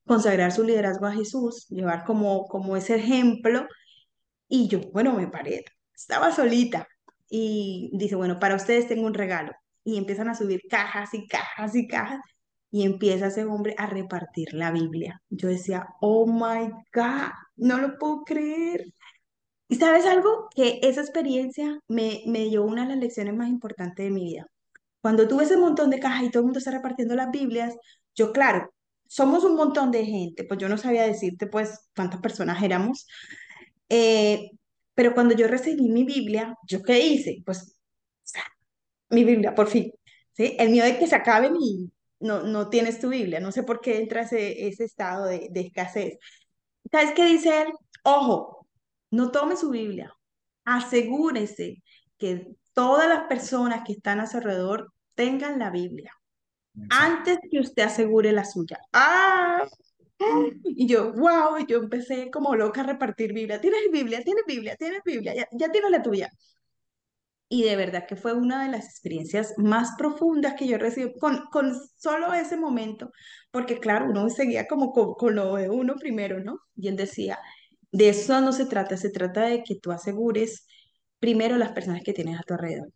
[0.07, 3.67] consagrar su liderazgo a Jesús, llevar como, como ese ejemplo
[4.49, 6.87] y yo, bueno, me paré, estaba solita.
[7.29, 9.53] Y dice, bueno, para ustedes tengo un regalo.
[9.83, 12.21] Y empiezan a subir cajas y cajas y cajas.
[12.71, 15.21] Y empieza ese hombre a repartir la Biblia.
[15.31, 18.85] Yo decía, oh my God, no lo puedo creer.
[19.75, 20.49] ¿Y sabes algo?
[20.55, 24.47] Que esa experiencia me, me dio una de las lecciones más importantes de mi vida.
[25.01, 27.75] Cuando tuve ese montón de cajas y todo el mundo está repartiendo las Biblias,
[28.15, 28.73] yo, claro,
[29.09, 33.09] somos un montón de gente, pues yo no sabía decirte pues cuántas personas éramos,
[33.89, 34.53] eh,
[34.95, 37.43] pero cuando yo recibí mi Biblia, ¿yo qué hice?
[37.45, 37.77] Pues,
[39.11, 39.91] mi Biblia, por fin.
[40.35, 40.55] ¿sí?
[40.57, 43.41] El miedo de que se acaben y no, no tienes tu Biblia.
[43.41, 46.17] No sé por qué entra ese, ese estado de, de escasez.
[46.93, 47.69] ¿Sabes qué dice él?
[48.05, 48.54] Ojo,
[49.15, 50.13] no tome su Biblia.
[50.65, 51.83] Asegúrese
[52.19, 56.13] que todas las personas que están a su alrededor tengan la Biblia
[56.91, 58.79] antes que usted asegure la suya.
[58.93, 59.63] ¡Ah!
[60.65, 63.61] Y yo, wow, y yo empecé como loca a repartir Biblia.
[63.61, 64.23] ¿Tienes Biblia?
[64.23, 64.77] ¿Tienes Biblia?
[64.77, 65.35] ¿Tienes Biblia?
[65.35, 66.31] Ya, ya tienes la tuya.
[67.49, 71.45] Y de verdad que fue una de las experiencias más profundas que yo recibí con,
[71.53, 73.13] con solo ese momento,
[73.51, 76.59] porque claro, uno seguía como con, lo de uno primero, ¿no?
[76.75, 77.39] Y él decía,
[77.95, 80.67] de eso no se trata, se trata de que tú asegures
[81.21, 82.89] primero las personas que tienes a tu alrededor.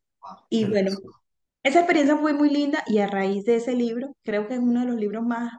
[0.50, 0.90] y bueno,
[1.62, 4.80] esa experiencia fue muy linda y a raíz de ese libro, creo que es uno
[4.80, 5.52] de los libros más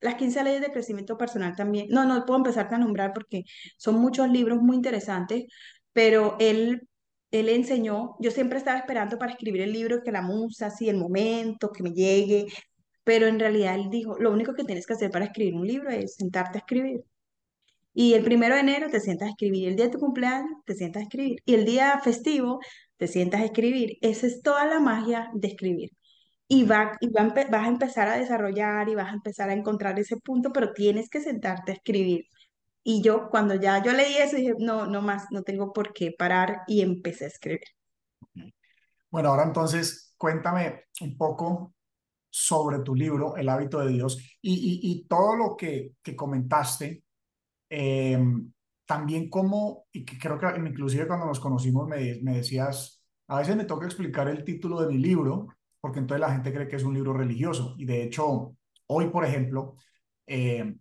[0.00, 1.86] las 15 leyes de crecimiento personal también.
[1.90, 3.44] No, no puedo empezar a nombrar porque
[3.78, 5.44] son muchos libros muy interesantes,
[5.92, 6.88] pero él,
[7.30, 10.96] él enseñó, yo siempre estaba esperando para escribir el libro que la musa, así el
[10.96, 12.46] momento, que me llegue,
[13.04, 15.90] pero en realidad él dijo, lo único que tienes que hacer para escribir un libro
[15.90, 17.04] es sentarte a escribir.
[17.94, 20.74] Y el primero de enero te sientas a escribir, el día de tu cumpleaños te
[20.74, 22.60] sientas a escribir, y el día festivo
[22.96, 23.98] te sientas a escribir.
[24.00, 25.90] Esa es toda la magia de escribir
[26.52, 30.18] y, va, y vas a empezar a desarrollar y vas a empezar a encontrar ese
[30.18, 32.26] punto, pero tienes que sentarte a escribir.
[32.84, 36.12] Y yo, cuando ya yo leí eso, dije, no, no más, no tengo por qué
[36.12, 37.62] parar y empecé a escribir.
[39.10, 41.72] Bueno, ahora entonces cuéntame un poco
[42.28, 47.02] sobre tu libro, El hábito de Dios, y, y, todo lo que, que comentaste,
[47.72, 48.52] em,
[48.84, 53.56] también como, y que creo que inclusive cuando nos conocimos me, me decías, a veces
[53.56, 55.48] me toca explicar el título de mi libro,
[55.80, 57.74] porque entonces la gente cree que es un libro religioso.
[57.78, 58.56] Y de hecho,
[58.88, 59.76] hoy, por ejemplo,
[60.26, 60.76] eh,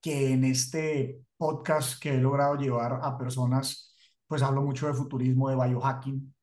[0.00, 3.94] que en este podcast que he logrado llevar a personas,
[4.26, 6.34] pues hablo mucho de futurismo, de biohacking.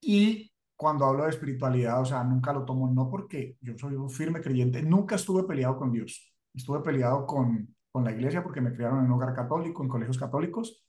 [0.00, 4.08] Y cuando hablo de espiritualidad, o sea, nunca lo tomo, no porque yo soy un
[4.10, 6.32] firme creyente, nunca estuve peleado con Dios.
[6.54, 10.18] Estuve peleado con, con la iglesia porque me criaron en un hogar católico, en colegios
[10.18, 10.84] católicos.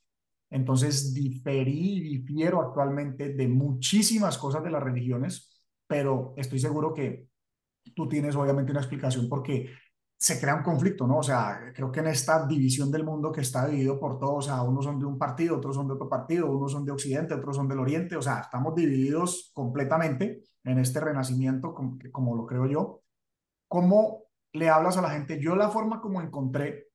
[0.50, 7.28] Entonces diferí y difiero actualmente de muchísimas cosas de las religiones pero estoy seguro que
[7.96, 9.70] tú tienes obviamente una explicación porque
[10.16, 11.18] se crea un conflicto, ¿no?
[11.18, 14.48] O sea, creo que en esta división del mundo que está dividido por todos, o
[14.48, 17.34] sea, unos son de un partido, otros son de otro partido, unos son de Occidente,
[17.34, 22.46] otros son del Oriente, o sea, estamos divididos completamente en este renacimiento, como, como lo
[22.46, 23.02] creo yo.
[23.68, 25.40] ¿Cómo le hablas a la gente?
[25.40, 26.87] Yo la forma como encontré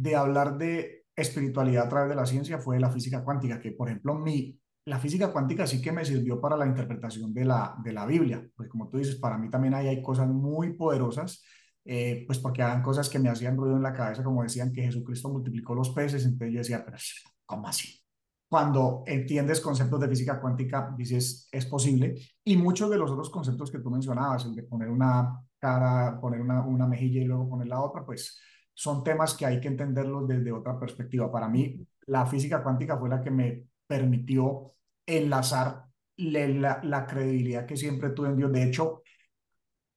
[0.00, 3.88] de hablar de espiritualidad a través de la ciencia fue la física cuántica, que por
[3.88, 7.92] ejemplo mi, la física cuántica sí que me sirvió para la interpretación de la, de
[7.92, 11.42] la Biblia, pues como tú dices, para mí también ahí hay cosas muy poderosas
[11.86, 14.82] eh, pues porque eran cosas que me hacían ruido en la cabeza, como decían que
[14.82, 16.96] Jesucristo multiplicó los peces, entonces yo decía, pero
[17.44, 18.00] ¿cómo así?
[18.48, 22.14] Cuando entiendes conceptos de física cuántica, dices, es posible.
[22.44, 26.40] Y muchos de los otros conceptos que tú mencionabas, el de poner una cara, poner
[26.40, 28.40] una, una mejilla y luego poner la otra, pues
[28.74, 31.30] son temas que hay que entenderlos desde otra perspectiva.
[31.30, 34.74] Para mí, la física cuántica fue la que me permitió
[35.06, 35.84] enlazar
[36.16, 38.52] la, la credibilidad que siempre tuve en Dios.
[38.52, 39.02] De hecho,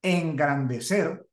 [0.01, 1.27] engrandecer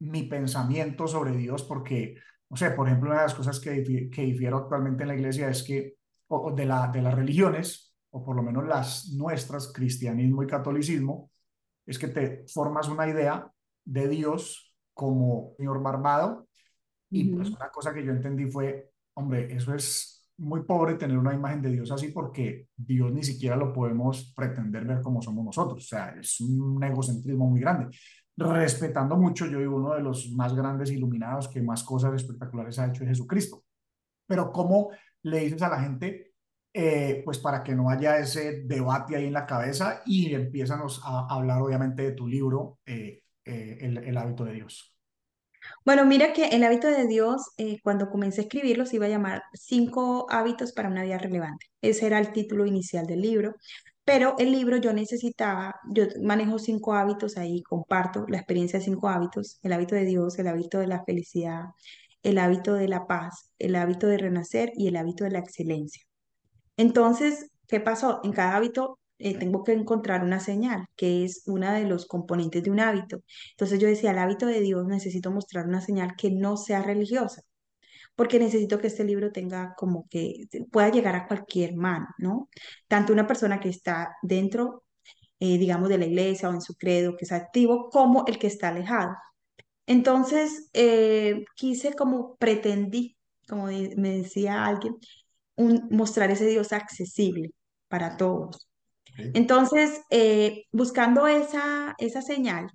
[0.00, 2.16] mi pensamiento sobre Dios, porque,
[2.50, 5.48] no sé, por ejemplo, una de las cosas que, que difiero actualmente en la iglesia
[5.48, 5.94] es que,
[6.28, 11.30] o de, la, de las religiones, o por lo menos las nuestras, cristianismo y catolicismo,
[11.86, 13.50] es que te formas una idea
[13.84, 16.48] de Dios como señor barbado,
[17.12, 21.34] y pues una cosa que yo entendí fue, hombre, eso es muy pobre tener una
[21.34, 25.84] imagen de Dios así porque Dios ni siquiera lo podemos pretender ver como somos nosotros.
[25.84, 27.96] O sea, es un egocentrismo muy grande
[28.36, 32.86] respetando mucho, yo digo, uno de los más grandes iluminados que más cosas espectaculares ha
[32.86, 33.64] hecho es Jesucristo.
[34.26, 34.90] Pero ¿cómo
[35.22, 36.32] le dices a la gente,
[36.72, 41.26] eh, pues para que no haya ese debate ahí en la cabeza y empiezan a
[41.28, 44.91] hablar obviamente de tu libro, eh, eh, el, el, hábito de Dios?
[45.84, 47.42] Bueno, mira que el hábito de Dios,
[47.82, 51.66] cuando comencé a escribirlo, se iba a llamar Cinco hábitos para una vida relevante.
[51.80, 53.54] Ese era el título inicial del libro.
[54.04, 59.08] Pero el libro yo necesitaba, yo manejo cinco hábitos ahí, comparto la experiencia de cinco
[59.08, 61.66] hábitos, el hábito de Dios, el hábito de la felicidad,
[62.24, 66.02] el hábito de la paz, el hábito de renacer y el hábito de la excelencia.
[66.76, 68.20] Entonces, ¿qué pasó?
[68.24, 72.62] En cada hábito eh, tengo que encontrar una señal, que es una de los componentes
[72.62, 73.22] de un hábito.
[73.52, 77.42] Entonces yo decía, el hábito de Dios necesito mostrar una señal que no sea religiosa
[78.14, 82.48] porque necesito que este libro tenga como que pueda llegar a cualquier mano, ¿no?
[82.88, 84.84] Tanto una persona que está dentro,
[85.40, 88.48] eh, digamos, de la iglesia o en su credo, que es activo, como el que
[88.48, 89.14] está alejado.
[89.86, 93.16] Entonces, eh, quise como pretendí,
[93.48, 94.96] como me decía alguien,
[95.56, 97.50] mostrar ese Dios accesible
[97.88, 98.71] para todos.
[99.16, 102.72] Entonces, eh, buscando esa, esa señal,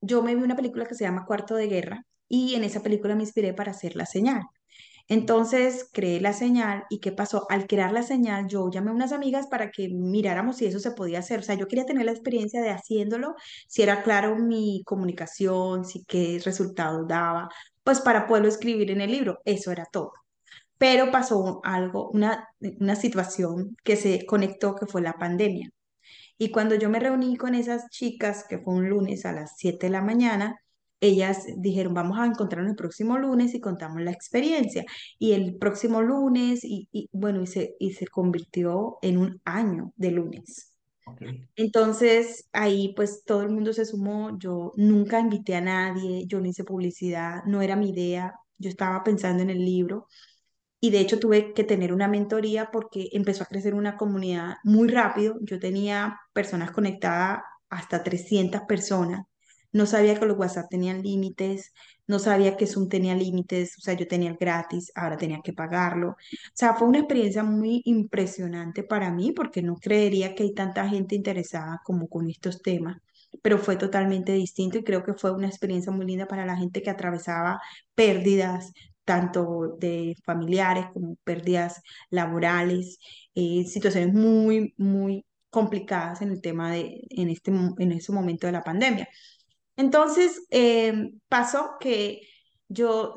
[0.00, 3.14] yo me vi una película que se llama Cuarto de Guerra y en esa película
[3.14, 4.42] me inspiré para hacer la señal.
[5.08, 7.46] Entonces creé la señal y ¿qué pasó?
[7.50, 10.92] Al crear la señal yo llamé a unas amigas para que miráramos si eso se
[10.92, 11.40] podía hacer.
[11.40, 13.34] O sea, yo quería tener la experiencia de haciéndolo,
[13.68, 17.48] si era claro mi comunicación, si qué resultado daba,
[17.84, 19.40] pues para poderlo escribir en el libro.
[19.44, 20.12] Eso era todo.
[20.80, 22.48] Pero pasó algo, una,
[22.80, 25.70] una situación que se conectó, que fue la pandemia.
[26.38, 29.88] Y cuando yo me reuní con esas chicas, que fue un lunes a las 7
[29.88, 30.58] de la mañana,
[31.00, 34.86] ellas dijeron, vamos a encontrarnos el próximo lunes y contamos la experiencia.
[35.18, 40.12] Y el próximo lunes, y, bueno, y se, y se convirtió en un año de
[40.12, 40.72] lunes.
[41.56, 46.46] Entonces ahí pues todo el mundo se sumó, yo nunca invité a nadie, yo no
[46.46, 50.06] hice publicidad, no era mi idea, yo estaba pensando en el libro
[50.80, 54.88] y de hecho tuve que tener una mentoría porque empezó a crecer una comunidad muy
[54.88, 55.36] rápido.
[55.42, 59.26] Yo tenía personas conectadas hasta 300 personas.
[59.72, 61.72] No sabía que los WhatsApp tenían límites,
[62.08, 65.52] no sabía que Zoom tenía límites, o sea, yo tenía el gratis, ahora tenía que
[65.52, 66.10] pagarlo.
[66.10, 66.16] O
[66.54, 71.14] sea, fue una experiencia muy impresionante para mí porque no creería que hay tanta gente
[71.14, 72.98] interesada como con estos temas,
[73.42, 76.82] pero fue totalmente distinto y creo que fue una experiencia muy linda para la gente
[76.82, 77.60] que atravesaba
[77.94, 78.72] pérdidas,
[79.10, 83.00] tanto de familiares como pérdidas laborales,
[83.34, 88.52] eh, situaciones muy, muy complicadas en el tema de, en este, en ese momento de
[88.52, 89.08] la pandemia.
[89.74, 92.20] Entonces, eh, pasó que
[92.68, 93.16] yo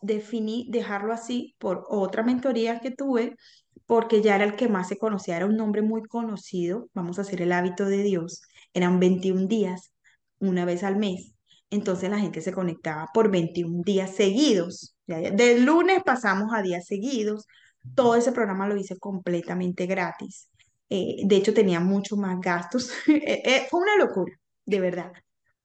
[0.00, 3.36] definí dejarlo así por otra mentoría que tuve,
[3.84, 7.22] porque ya era el que más se conocía, era un nombre muy conocido, vamos a
[7.22, 8.40] hacer el hábito de Dios,
[8.72, 9.92] eran 21 días,
[10.38, 11.34] una vez al mes,
[11.68, 14.94] entonces la gente se conectaba por 21 días seguidos.
[15.08, 17.46] De lunes pasamos a días seguidos.
[17.94, 20.50] Todo ese programa lo hice completamente gratis.
[20.90, 22.90] Eh, de hecho, tenía mucho más gastos.
[23.08, 24.32] Eh, eh, fue una locura,
[24.66, 25.12] de verdad.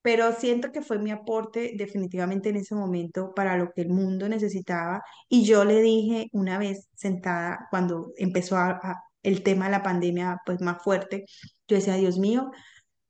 [0.01, 4.27] Pero siento que fue mi aporte definitivamente en ese momento para lo que el mundo
[4.29, 5.03] necesitaba.
[5.29, 8.57] Y yo le dije una vez sentada, cuando empezó
[9.23, 11.25] el tema de la pandemia pues más fuerte,
[11.67, 12.51] yo decía, Dios mío,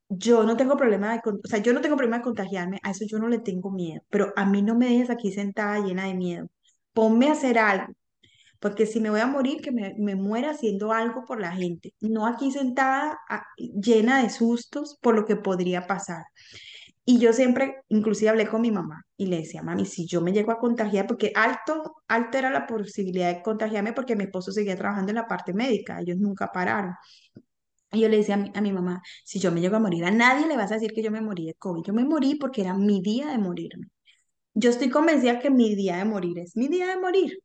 [0.08, 2.90] yo no tengo problema de, con- o sea, yo no tengo problema de contagiarme, a
[2.90, 6.06] eso yo no le tengo miedo, pero a mí no me dejes aquí sentada llena
[6.06, 6.48] de miedo.
[6.92, 7.92] Ponme a hacer algo,
[8.60, 11.94] porque si me voy a morir, que me, me muera haciendo algo por la gente,
[12.00, 13.18] no aquí sentada
[13.58, 16.24] llena de sustos por lo que podría pasar.
[17.06, 20.32] Y yo siempre, inclusive hablé con mi mamá y le decía, mami, si yo me
[20.32, 24.76] llego a contagiar, porque alto, alto era la posibilidad de contagiarme porque mi esposo seguía
[24.76, 26.94] trabajando en la parte médica, ellos nunca pararon.
[27.94, 30.04] Y yo le decía a mi, a mi mamá, si yo me llego a morir,
[30.04, 31.82] a nadie le vas a decir que yo me morí de COVID.
[31.84, 33.88] Yo me morí porque era mi día de morirme.
[34.54, 37.38] Yo estoy convencida que mi día de morir es mi día de morir.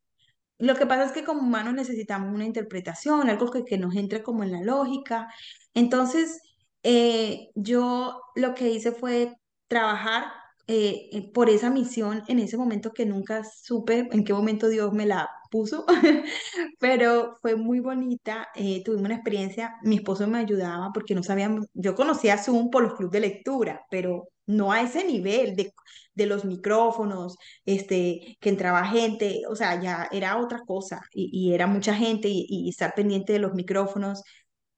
[0.60, 4.24] Lo que pasa es que como humanos necesitamos una interpretación, algo que, que nos entre
[4.24, 5.30] como en la lógica.
[5.74, 6.42] Entonces,
[6.84, 9.36] eh, yo lo que hice fue
[9.68, 10.26] trabajar
[10.70, 14.94] eh, eh, por esa misión en ese momento que nunca supe en qué momento Dios
[14.94, 15.86] me la puso,
[16.80, 18.50] pero fue muy bonita.
[18.56, 22.84] eh, tuvimos una experiencia, mi esposo me ayudaba porque no sabíamos, yo conocía Zoom por
[22.84, 25.74] los clubes de lectura, pero no a ese nivel de,
[26.14, 31.54] de los micrófonos, este, que entraba gente, o sea, ya era otra cosa y, y
[31.54, 34.24] era mucha gente y, y estar pendiente de los micrófonos,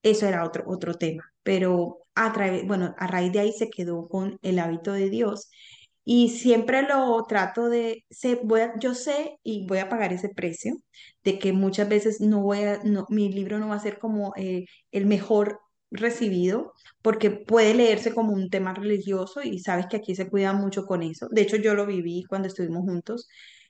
[0.04, 1.24] eso era otro, otro tema.
[1.44, 2.34] Pero a
[2.66, 5.50] bueno, a raíz de ahí se quedó con el hábito de Dios
[6.04, 10.30] y siempre lo trato de, sé, voy a- yo sé y voy a pagar ese
[10.30, 10.76] precio
[11.24, 14.34] de que muchas veces no voy a, no, mi libro no va a ser como
[14.38, 15.60] eh, el mejor
[15.91, 20.86] recibido, porque puede leerse como un tema religioso y sabes que aquí se cuida mucho
[20.86, 21.28] con eso.
[21.32, 23.28] De hecho, yo lo viví cuando estuvimos juntos.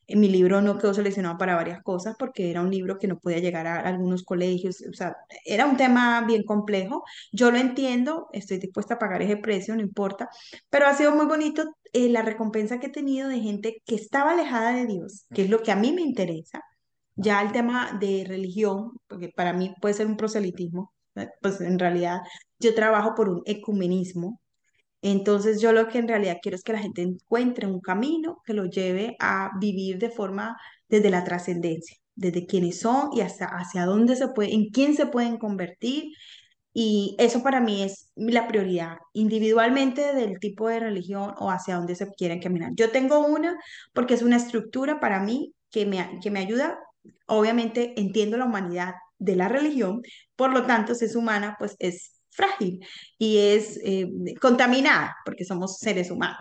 [0.08, 3.18] En mi libro no quedó seleccionado para varias cosas porque era un libro que no
[3.20, 5.16] podía llegar a algunos colegios, o sea,
[5.46, 7.04] era un tema bien complejo.
[7.32, 10.30] Yo lo entiendo, estoy dispuesta a pagar ese precio, no importa,
[10.70, 11.64] pero ha sido muy bonito
[11.94, 15.50] eh, la recompensa que he tenido de gente que estaba alejada de Dios, que es
[15.50, 16.62] lo que a mí me interesa.
[17.16, 21.80] Ya el tema de religión, porque para mí puede ser un proselitismo, eh, pues en
[21.80, 22.22] realidad
[22.60, 24.40] yo trabajo por un ecumenismo.
[25.02, 28.54] Entonces yo lo que en realidad quiero es que la gente encuentre un camino que
[28.54, 30.58] lo lleve a vivir de forma
[30.90, 35.08] desde la trascendencia, desde quiénes son y hasta hacia dónde se puede, en quién se
[35.08, 36.14] pueden convertir
[36.74, 41.96] y eso para mí es la prioridad, individualmente del tipo de religión o hacia dónde
[41.96, 42.72] se quieren caminar.
[42.76, 43.58] Yo tengo una
[43.94, 46.80] porque es una estructura para mí que me, que me ayuda.
[47.28, 50.02] Obviamente entiendo la humanidad de la religión,
[50.36, 52.86] por lo tanto, si es humana, pues es frágil
[53.18, 54.10] y es eh,
[54.40, 56.40] contaminada porque somos seres humanos.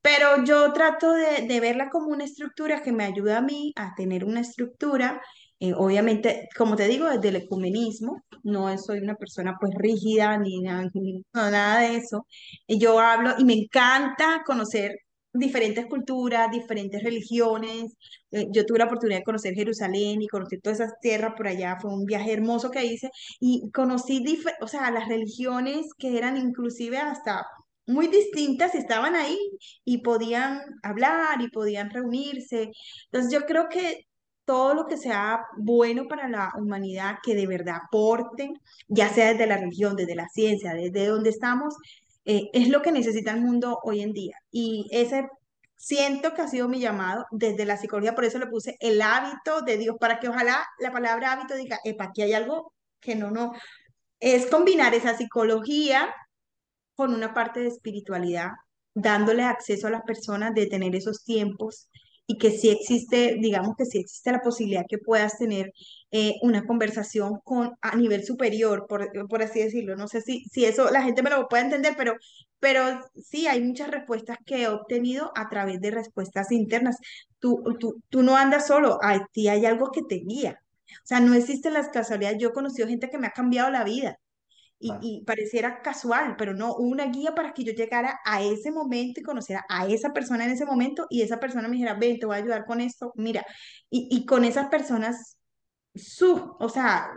[0.00, 3.94] Pero yo trato de, de verla como una estructura que me ayuda a mí a
[3.94, 5.20] tener una estructura,
[5.60, 10.60] eh, obviamente, como te digo, desde el ecumenismo, no soy una persona pues rígida ni,
[10.60, 12.26] na- ni- nada de eso.
[12.66, 14.92] Y yo hablo y me encanta conocer
[15.32, 17.94] diferentes culturas, diferentes religiones.
[18.30, 21.76] Eh, yo tuve la oportunidad de conocer Jerusalén y conocer todas esas tierras por allá,
[21.80, 24.22] fue un viaje hermoso que hice y conocí,
[24.60, 27.44] o sea, las religiones que eran inclusive hasta
[27.86, 29.38] muy distintas estaban ahí
[29.84, 32.70] y podían hablar y podían reunirse.
[33.10, 34.06] Entonces yo creo que
[34.48, 39.46] todo lo que sea bueno para la humanidad, que de verdad aporten, ya sea desde
[39.46, 41.76] la religión, desde la ciencia, desde donde estamos,
[42.24, 44.38] eh, es lo que necesita el mundo hoy en día.
[44.50, 45.28] Y ese
[45.76, 49.60] siento que ha sido mi llamado desde la psicología, por eso le puse el hábito
[49.60, 53.30] de Dios, para que ojalá la palabra hábito diga, epa, aquí hay algo que no,
[53.30, 53.52] no,
[54.18, 56.08] es combinar esa psicología
[56.94, 58.52] con una parte de espiritualidad,
[58.94, 61.90] dándole acceso a las personas de tener esos tiempos
[62.30, 65.72] y que sí existe, digamos que sí existe la posibilidad que puedas tener
[66.10, 69.96] eh, una conversación con a nivel superior, por, por así decirlo.
[69.96, 72.14] No sé si, si eso la gente me lo puede entender, pero,
[72.60, 76.98] pero sí hay muchas respuestas que he obtenido a través de respuestas internas.
[77.38, 80.60] Tú, tú, tú no andas solo, a ti hay algo que te guía.
[80.88, 82.38] O sea, no existen las casualidades.
[82.40, 84.18] Yo he conocido gente que me ha cambiado la vida
[84.80, 89.20] y, pareciera casual, pero no, hubo una guía para que yo llegara a ese momento
[89.20, 92.26] y conociera a esa persona en ese momento y esa persona me dijera, ven, te
[92.26, 93.44] voy a ayudar con esto, mira,
[93.90, 95.36] y, y con esas personas,
[95.94, 97.10] su, o sea,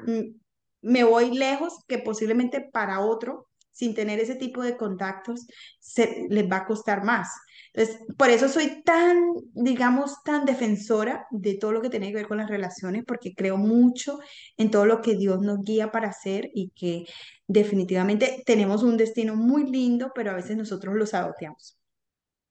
[0.81, 5.47] me voy lejos que posiblemente para otro, sin tener ese tipo de contactos,
[5.79, 7.29] se, les va a costar más.
[7.73, 12.27] Entonces, por eso soy tan, digamos, tan defensora de todo lo que tiene que ver
[12.27, 14.19] con las relaciones, porque creo mucho
[14.57, 17.05] en todo lo que Dios nos guía para hacer y que
[17.47, 21.79] definitivamente tenemos un destino muy lindo, pero a veces nosotros lo saboteamos.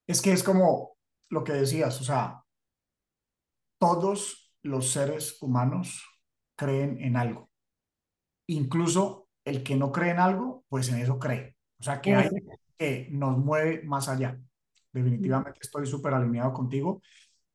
[0.06, 0.96] Es que es como
[1.28, 2.42] lo que decías, o sea,
[3.78, 6.04] todos los seres humanos
[6.56, 7.50] creen en algo.
[8.46, 11.56] Incluso el que no cree en algo, pues en eso cree.
[11.78, 12.28] O sea, que hay
[12.78, 14.38] que nos mueve más allá.
[14.92, 17.02] Definitivamente estoy súper alineado contigo.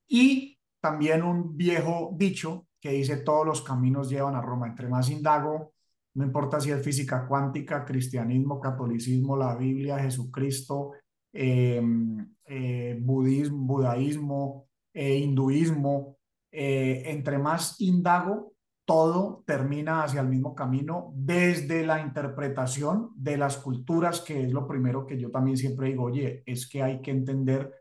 [0.08, 4.68] Y también un viejo dicho que dice todos los caminos llevan a Roma.
[4.68, 5.74] Entre más indago,
[6.14, 10.92] no importa si es física cuántica, cristianismo, catolicismo, la Biblia, Jesucristo,
[11.34, 16.18] em, eh, budismo, budaísmo, eh, hinduismo,
[16.52, 18.54] eh, entre más indago,
[18.86, 24.68] todo termina hacia el mismo camino desde la interpretación de las culturas, que es lo
[24.68, 27.74] primero que yo también siempre digo, oye, es que hay que entender,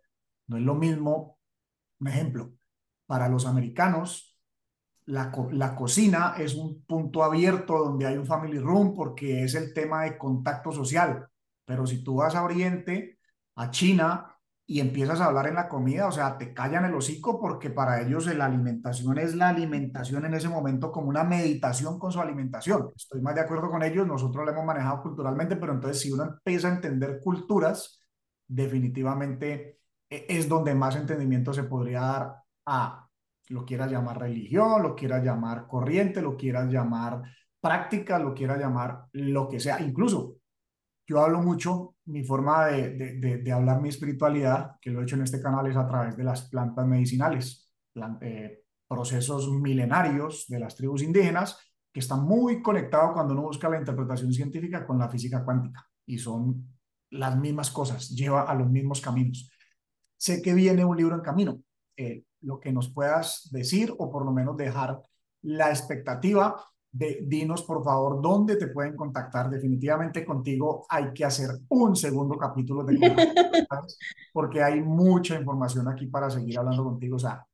[0.47, 1.39] no es lo mismo,
[2.01, 2.53] un ejemplo,
[3.07, 4.39] para los americanos,
[5.07, 9.75] la, la, cocina es un punto abierto donde hay un family room porque es el
[9.75, 11.29] tema de contacto social.
[11.67, 13.19] Pero si tú vas a Oriente,
[13.57, 14.34] a China,
[14.67, 18.01] y empiezas a hablar en la comida, o sea, te callan el hocico porque para
[18.01, 22.91] ellos la alimentación es la alimentación en ese momento como una meditación con su alimentación.
[22.97, 26.25] Estoy más de acuerdo con ellos, nosotros lo hemos manejado culturalmente, pero entonces si uno
[26.25, 28.01] empieza a entender culturas,
[28.47, 32.37] definitivamente e, es donde más entendimiento se podría dar
[32.67, 33.07] a,
[33.49, 37.23] lo quieras llamar religión, lo quieras llamar corriente, lo quieras llamar
[37.61, 39.81] práctica, lo quieras llamar lo que sea.
[39.81, 40.37] Incluso
[41.07, 45.41] yo hablo mucho, mi forma de, hablar mi espiritualidad, que lo he hecho en este
[45.41, 47.71] canal, es a través de las plantas medicinales,
[48.21, 51.59] eh, procesos milenarios de las tribus indígenas,
[51.93, 56.19] que están muy conectados cuando uno busca la interpretación científica con la física cuántica, y
[56.19, 56.69] son
[57.11, 59.51] las mismas cosas, lleva a los mismos caminos.
[60.17, 61.61] Sé que viene un libro en camino,
[61.97, 65.01] eh, lo que nos puedas decir o por lo menos dejar
[65.43, 66.57] la expectativa
[66.95, 69.51] dinos por favor dónde te pueden contactar.
[69.51, 72.97] Definitivamente contigo hay que hacer un segundo capítulo de
[74.33, 77.17] porque hay mucha información aquí para seguir hablando contigo.
[77.17, 77.45] O sea,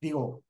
[0.00, 0.44] digo,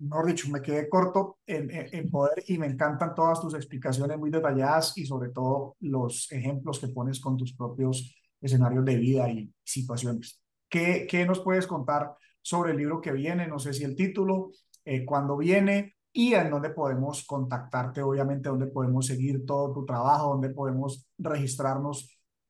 [0.00, 4.30] no dicho, me quedé corto en, en, poder y me encantan todas tus explicaciones muy
[4.30, 9.48] detalladas y sobre todo los ejemplos que pones con tus propios escenarios de vida y
[9.62, 10.40] situaciones.
[10.68, 13.46] ¿Qué, qué nos puedes contar sobre el libro que viene?
[13.46, 14.50] No sé si el título,
[14.84, 20.28] eh, cuándo viene, y en dónde podemos contactarte, obviamente, dónde podemos seguir todo tu trabajo,
[20.28, 22.08] dónde podemos registrarnos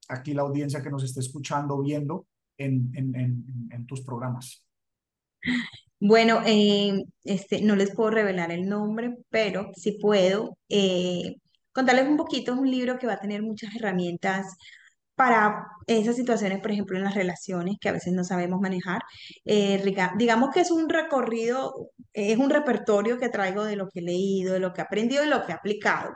[0.09, 2.27] aquí la audiencia que nos esté escuchando, viendo
[2.59, 4.67] en, en, en, tus programas.
[5.99, 11.37] Bueno, eh, este, no les puedo revelar el nombre, pero sí puedo eh,
[11.73, 12.53] contarles un poquito.
[12.53, 14.59] Es un libro que va a tener muchas herramientas
[15.15, 19.03] para esas situaciones, por ejemplo, en las relaciones que a veces no sabemos manejar.
[19.45, 19.83] Eh,
[20.17, 24.55] digamos que es un recorrido, es un repertorio que traigo de lo que he leído,
[24.55, 26.11] de lo que he aprendido y lo que he aplicado,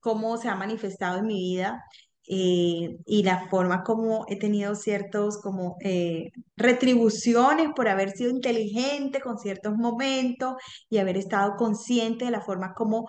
[0.00, 1.82] cómo se ha manifestado en mi vida
[2.28, 9.20] eh, y la forma como he tenido ciertos como eh, retribuciones por haber sido inteligente
[9.20, 10.54] con ciertos momentos
[10.88, 13.08] y haber estado consciente de la forma como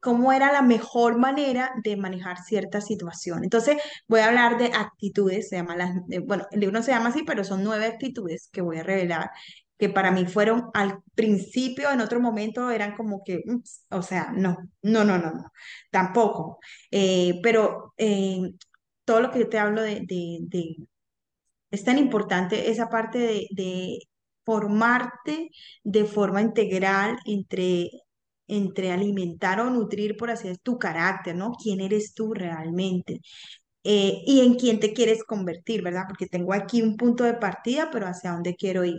[0.00, 3.44] cómo era la mejor manera de manejar cierta situación.
[3.44, 5.92] Entonces, voy a hablar de actitudes, se llama las,
[6.26, 9.30] bueno, el libro no se llama así, pero son nueve actitudes que voy a revelar,
[9.78, 13.42] que para mí fueron al principio, en otro momento eran como que,
[13.90, 15.52] o sea, no, no, no, no, no,
[15.90, 16.58] tampoco.
[16.90, 18.52] Eh, pero eh,
[19.04, 20.76] todo lo que yo te hablo de, de, de,
[21.70, 23.98] es tan importante esa parte de, de
[24.44, 25.50] formarte
[25.84, 27.90] de forma integral entre
[28.48, 31.52] entre alimentar o nutrir, por así decirlo, tu carácter, ¿no?
[31.62, 33.20] ¿Quién eres tú realmente?
[33.84, 36.04] Eh, y en quién te quieres convertir, ¿verdad?
[36.08, 38.98] Porque tengo aquí un punto de partida, pero hacia dónde quiero ir.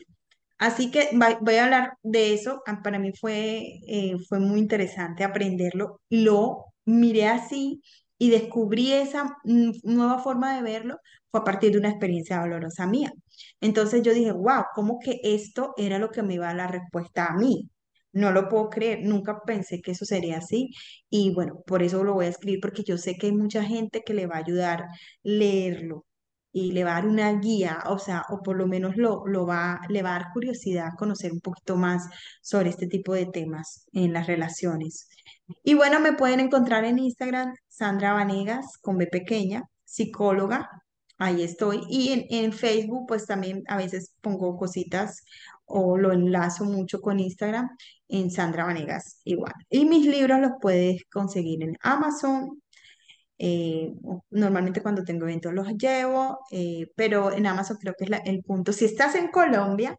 [0.57, 1.09] Así que
[1.41, 2.61] voy a hablar de eso.
[2.67, 6.01] Ah, para mí fue, eh, fue muy interesante aprenderlo.
[6.09, 7.81] Lo miré así
[8.17, 10.97] y descubrí esa nueva forma de verlo
[11.31, 13.11] fue a partir de una experiencia dolorosa mía.
[13.61, 16.67] Entonces yo dije, wow, ¿cómo que esto era lo que me iba a dar la
[16.67, 17.69] respuesta a mí?
[18.11, 20.71] No lo puedo creer, nunca pensé que eso sería así
[21.09, 24.01] y bueno, por eso lo voy a escribir porque yo sé que hay mucha gente
[24.05, 24.85] que le va a ayudar
[25.23, 26.05] leerlo
[26.51, 29.45] y le va a dar una guía, o sea, o por lo menos lo, lo
[29.45, 32.07] va, le va a dar curiosidad conocer un poquito más
[32.41, 35.07] sobre este tipo de temas en las relaciones.
[35.63, 40.69] Y bueno, me pueden encontrar en Instagram, Sandra Vanegas, con B pequeña, psicóloga,
[41.17, 41.81] ahí estoy.
[41.89, 45.23] Y en, en Facebook, pues también a veces pongo cositas
[45.69, 47.69] o lo enlazo mucho con Instagram
[48.07, 49.53] en Sandra Vanegas igual.
[49.69, 52.61] Y mis libros los puedes conseguir en Amazon.
[53.37, 53.93] Eh,
[54.31, 58.73] normalmente cuando tengo eventos los llevo, eh, pero en Amazon creo que es el punto.
[58.73, 59.97] Si estás en Colombia,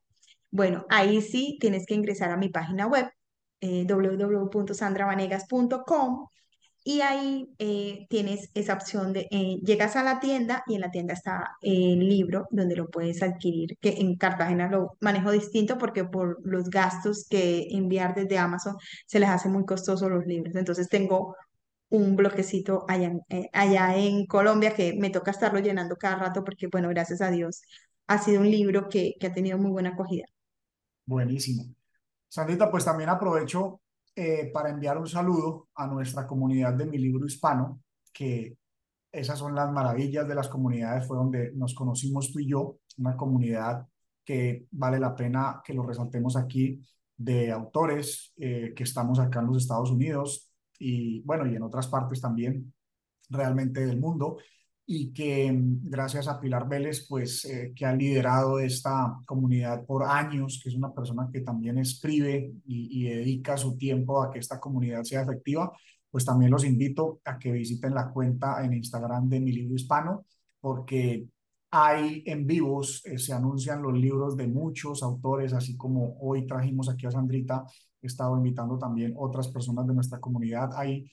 [0.51, 3.11] bueno, ahí sí tienes que ingresar a mi página web
[3.61, 6.29] eh, www.sandravanegas.com
[6.83, 10.91] y ahí eh, tienes esa opción de, eh, llegas a la tienda y en la
[10.91, 16.05] tienda está el libro donde lo puedes adquirir, que en Cartagena lo manejo distinto porque
[16.05, 18.77] por los gastos que enviar desde Amazon
[19.07, 20.55] se les hace muy costoso los libros.
[20.57, 21.37] Entonces tengo
[21.91, 26.69] un bloquecito allá, eh, allá en Colombia que me toca estarlo llenando cada rato porque,
[26.69, 27.63] bueno, gracias a Dios,
[28.07, 30.25] ha sido un libro que, que ha tenido muy buena acogida.
[31.05, 31.65] Buenísimo.
[32.29, 33.81] Sandita, pues también aprovecho
[34.23, 37.81] eh, para enviar un saludo a nuestra comunidad de mi libro hispano,
[38.13, 38.59] que
[39.11, 43.17] esas son las maravillas de las comunidades, fue donde nos conocimos tú y yo, una
[43.17, 43.87] comunidad
[44.23, 46.79] que vale la pena que lo resaltemos aquí,
[47.17, 51.89] de autores eh, que estamos acá en los Estados Unidos y bueno, y en otras
[51.89, 52.75] partes también
[53.31, 54.37] realmente del mundo
[54.93, 60.03] y que mm, gracias a Pilar Vélez, pues eh, que ha liderado esta comunidad por
[60.03, 64.59] años, que es una persona que también escribe y, dedica su tiempo a que esta
[64.59, 65.71] comunidad sea efectiva,
[66.11, 70.25] pues también los invito a que visiten la cuenta en Instagram de Mi Libro Hispano,
[70.61, 71.25] porque
[71.71, 76.89] hay en vivos, eh, se anuncian los libros de muchos autores, así como hoy trajimos
[76.89, 77.65] aquí a Sandrita,
[78.03, 80.71] he estado invitando también otras personas de nuestra comunidad.
[80.75, 81.09] Hay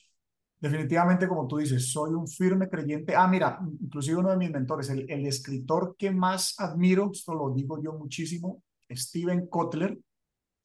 [0.60, 3.16] definitivamente, como tú dices, soy un firme creyente.
[3.16, 7.54] Ah, mira, inclusive uno de mis mentores, el, el escritor que más admiro, esto lo
[7.54, 9.98] digo yo muchísimo, Steven Kotler,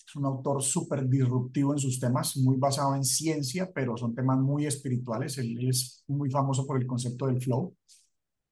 [0.06, 4.39] es un autor súper disruptivo en sus temas, muy basado en ciencia, pero son temas
[4.39, 5.39] muy espirituales.
[5.39, 7.74] Él es muy famoso por el concepto del flow.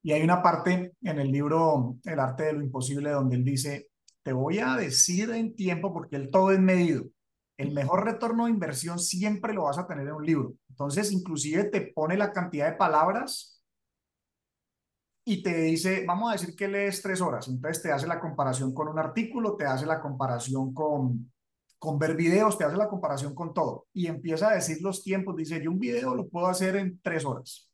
[0.03, 3.89] Y hay una parte en el libro El arte de lo imposible donde él dice,
[4.23, 7.05] te voy a decir en tiempo porque el todo es medido.
[7.57, 10.53] El mejor retorno de inversión siempre lo vas a tener en un libro.
[10.81, 13.61] Entonces, inclusive te pone la cantidad de palabras
[15.23, 17.47] y te dice, vamos a decir que lees tres horas.
[17.47, 21.31] Entonces te hace la comparación con un artículo, te hace la comparación con,
[21.77, 23.87] con ver videos, te hace la comparación con todo.
[23.93, 25.35] Y empieza a decir los tiempos.
[25.35, 27.71] Dice, yo un video lo puedo hacer en tres horas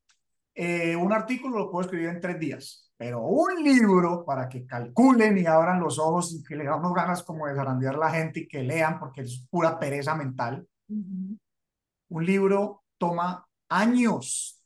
[0.60, 5.38] eh, un artículo lo puedo escribir en tres días, pero un libro para que calculen
[5.38, 8.40] y abran los ojos y que le damos ganas como de zarandear a la gente
[8.40, 10.68] y que lean porque es pura pereza mental.
[10.90, 14.64] Un libro toma años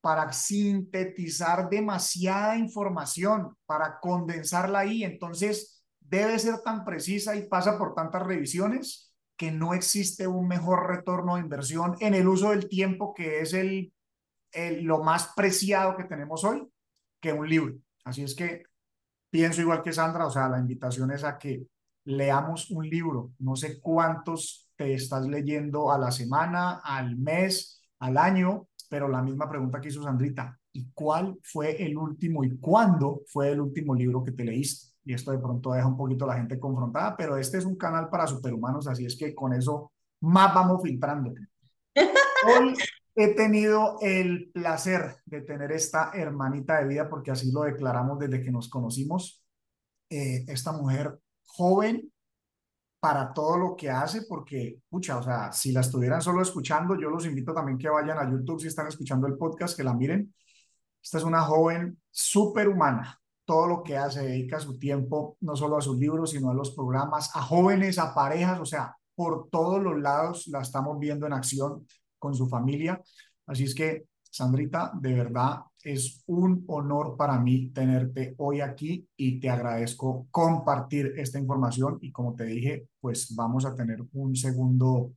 [0.00, 5.04] para sintetizar demasiada información, para condensarla ahí.
[5.04, 10.88] Entonces, debe ser tan precisa y pasa por tantas revisiones que no existe un mejor
[10.88, 13.92] retorno de inversión en el uso del tiempo, que es el
[14.82, 16.68] lo más preciado que tenemos hoy
[17.20, 17.74] que un libro.
[18.04, 18.64] Así es que
[19.30, 21.66] pienso igual que Sandra, o sea, la invitación es a que
[22.04, 23.32] leamos un libro.
[23.38, 29.22] No sé cuántos te estás leyendo a la semana, al mes, al año, pero la
[29.22, 30.58] misma pregunta que hizo Sandrita.
[30.72, 34.92] ¿Y cuál fue el último y cuándo fue el último libro que te leíste?
[35.04, 37.76] Y esto de pronto deja un poquito a la gente confrontada, pero este es un
[37.76, 41.32] canal para superhumanos, así es que con eso más vamos filtrando.
[41.94, 42.74] Hoy
[43.14, 48.42] he tenido el placer de tener esta hermanita de vida, porque así lo declaramos desde
[48.42, 49.44] que nos conocimos.
[50.08, 52.11] Eh, esta mujer joven
[53.02, 57.10] para todo lo que hace, porque, pucha, o sea, si la estuvieran solo escuchando, yo
[57.10, 60.32] los invito también que vayan a YouTube si están escuchando el podcast, que la miren.
[61.02, 63.20] Esta es una joven súper humana.
[63.44, 66.70] Todo lo que hace, dedica su tiempo no solo a sus libros, sino a los
[66.76, 71.32] programas, a jóvenes, a parejas, o sea, por todos los lados la estamos viendo en
[71.32, 71.84] acción
[72.20, 73.02] con su familia.
[73.46, 79.40] Así es que, Sandrita, de verdad es un honor para mí tenerte hoy aquí y
[79.40, 85.12] te agradezco compartir esta información y como te dije, pues vamos a tener un segundo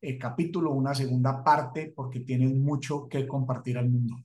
[0.00, 4.16] eh, capítulo, una segunda parte porque tienes mucho que compartir al mundo.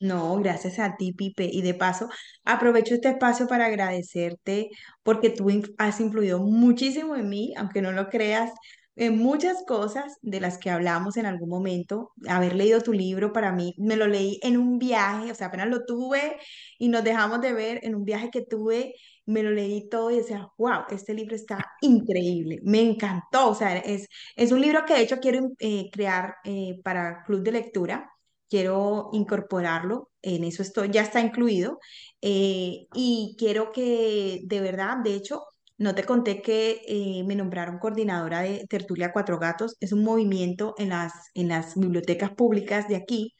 [0.00, 1.48] No, gracias a ti, Pipe.
[1.50, 2.08] Y de paso,
[2.44, 4.70] aprovecho este espacio para agradecerte
[5.02, 8.52] porque tú has influido muchísimo en mí, aunque no lo creas,
[8.98, 12.12] en muchas cosas de las que hablamos en algún momento.
[12.28, 15.68] Haber leído tu libro para mí, me lo leí en un viaje, o sea, apenas
[15.68, 16.36] lo tuve
[16.78, 18.94] y nos dejamos de ver en un viaje que tuve,
[19.26, 23.78] me lo leí todo y decía, wow, este libro está increíble, me encantó, o sea,
[23.78, 28.10] es, es un libro que de hecho quiero eh, crear eh, para Club de Lectura.
[28.50, 31.78] Quiero incorporarlo, en eso estoy, ya está incluido,
[32.22, 35.44] eh, y quiero que de verdad, de hecho,
[35.78, 39.76] no te conté que eh, me nombraron coordinadora de Tertulia Cuatro Gatos.
[39.80, 43.34] Es un movimiento en las, en las bibliotecas públicas de aquí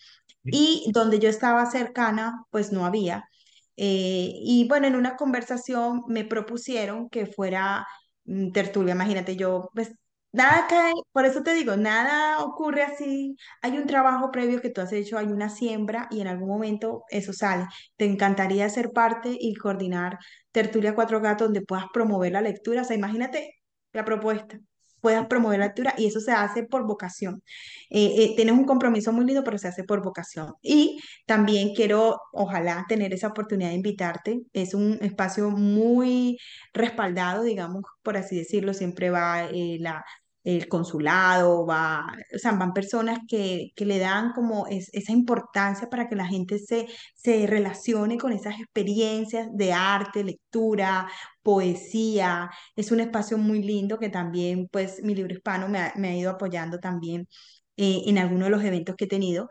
[0.45, 3.29] y donde yo estaba cercana, pues no había.
[3.77, 7.87] Eh, y bueno, en una conversación me propusieron que fuera
[8.25, 8.95] mm, tertulia.
[8.95, 9.93] Imagínate, yo pues
[10.33, 13.37] Nada cae, por eso te digo, nada ocurre así.
[13.63, 17.05] Hay un trabajo previo que tú has hecho, hay una siembra y en algún momento
[17.11, 17.67] eso sale.
[17.97, 20.19] Te encantaría ser parte y coordinar
[20.53, 22.83] Tertulia Cuatro Gatos donde puedas promover la lectura.
[22.83, 23.55] O sea, imagínate
[23.93, 24.59] la propuesta,
[25.01, 27.43] puedas promover la lectura y eso se hace por vocación.
[27.91, 30.55] Eh, eh, tienes un compromiso muy lindo, pero se hace por vocación.
[30.63, 34.41] Y también quiero, ojalá, tener esa oportunidad de invitarte.
[34.53, 36.39] Es un espacio muy
[36.73, 38.75] respaldado, digamos, por así decirlo.
[38.75, 40.05] Siempre va eh, la
[40.45, 46.09] el consulado, va, o sea, van personas que, que le dan como esa importancia para
[46.09, 51.09] que la gente se, se relacione con esas experiencias de arte, lectura,
[51.43, 52.51] poesía.
[52.77, 56.17] Es un espacio muy lindo que también, pues, mi libro hispano me ha, me ha
[56.17, 57.29] ido apoyando también
[57.77, 59.49] eh, en algunos de los eventos que he tenido.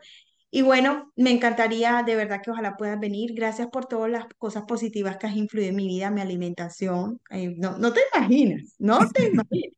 [0.50, 3.34] Y bueno, me encantaría de verdad que ojalá puedas venir.
[3.34, 7.20] Gracias por todas las cosas positivas que has influido en mi vida, mi alimentación.
[7.30, 9.77] Eh, no, no te imaginas, no te imaginas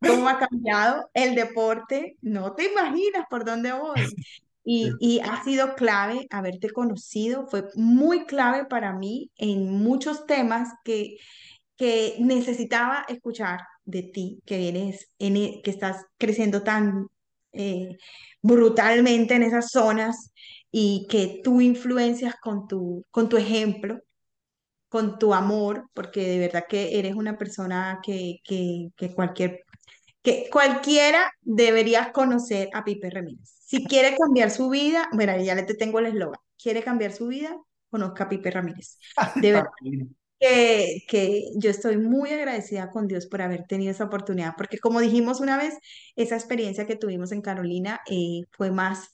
[0.00, 2.16] cómo ha cambiado el deporte.
[2.20, 4.00] No te imaginas por dónde voy.
[4.64, 7.46] Y, y ha sido clave haberte conocido.
[7.46, 11.16] Fue muy clave para mí en muchos temas que,
[11.76, 17.06] que necesitaba escuchar de ti, que vienes, en, e, que estás creciendo tan
[17.52, 17.96] eh,
[18.42, 20.32] brutalmente en esas zonas
[20.70, 24.00] y que tú influencias con tu, con tu ejemplo,
[24.96, 29.62] con tu amor, porque de verdad que eres una persona que, que, que cualquier
[30.22, 33.58] que cualquiera debería conocer a Pipe Ramírez.
[33.60, 37.54] Si quiere cambiar su vida, bueno, ya le tengo el eslogan, quiere cambiar su vida,
[37.90, 38.98] conozca a Pipe Ramírez.
[39.34, 39.68] De verdad
[40.40, 45.00] que, que yo estoy muy agradecida con Dios por haber tenido esa oportunidad, porque como
[45.00, 45.74] dijimos una vez,
[46.16, 49.10] esa experiencia que tuvimos en Carolina eh, fue más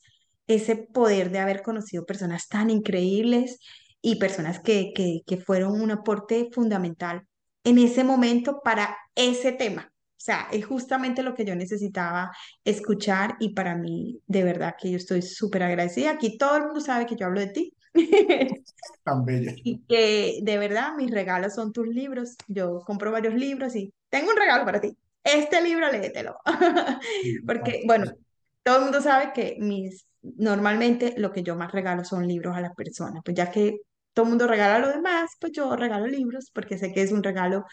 [0.47, 3.59] ese poder de haber conocido personas tan increíbles
[4.03, 7.23] y personas que, que, que fueron un aporte fundamental
[7.63, 9.89] en ese momento para ese tema.
[9.89, 12.31] O sea, es justamente lo que yo necesitaba
[12.63, 16.11] escuchar y para mí, de verdad que yo estoy súper agradecida.
[16.11, 17.73] Aquí todo el mundo sabe que yo hablo de ti.
[19.03, 19.53] Tan bella.
[19.63, 22.35] Y que de verdad mis regalos son tus libros.
[22.47, 24.97] Yo compro varios libros y tengo un regalo para ti.
[25.23, 26.37] Este libro léetelo.
[27.45, 28.11] Porque, bueno,
[28.63, 32.61] todo el mundo sabe que mis, normalmente lo que yo más regalo son libros a
[32.61, 33.21] las personas.
[33.23, 33.79] Pues ya que
[34.13, 37.23] todo el mundo regala lo demás, pues yo regalo libros porque sé que es un
[37.23, 37.65] regalo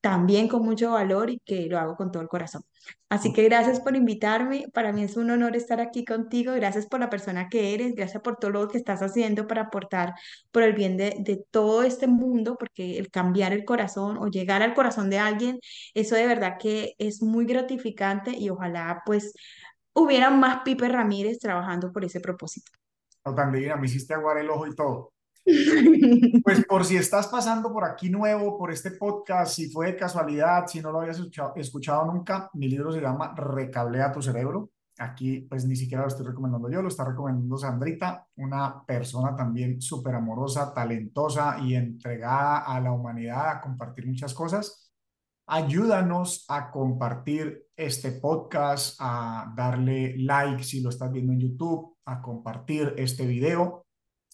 [0.00, 2.62] también con mucho valor y que lo hago con todo el corazón.
[3.08, 4.66] Así que gracias por invitarme.
[4.72, 6.52] Para mí es un honor estar aquí contigo.
[6.54, 7.94] Gracias por la persona que eres.
[7.94, 10.14] Gracias por todo lo que estás haciendo para aportar
[10.52, 14.74] por el bien de, todo este mundo, porque el cambiar el corazón o llegar al
[14.74, 15.58] corazón de alguien,
[15.94, 19.32] eso de verdad que es muy gratificante y ojalá pues
[19.94, 22.70] hubiera más Pipe Ramírez trabajando por ese propósito.
[23.24, 25.12] No tan me hiciste aguar el ojo y todo.
[26.44, 30.80] Pues por si estás pasando por aquí nuevo, por este podcast, si fue casualidad, si
[30.80, 34.70] no lo habías escuchado, escuchado nunca, mi libro se llama Recablea tu cerebro.
[34.98, 39.80] Aquí pues ni siquiera lo estoy recomendando yo, lo está recomendando Sandrita, una persona también
[39.80, 44.92] súper amorosa, talentosa y entregada a la humanidad, a compartir muchas cosas.
[45.46, 52.20] Ayúdanos a compartir este podcast, a darle like si lo estás viendo en YouTube, a
[52.20, 53.86] compartir este video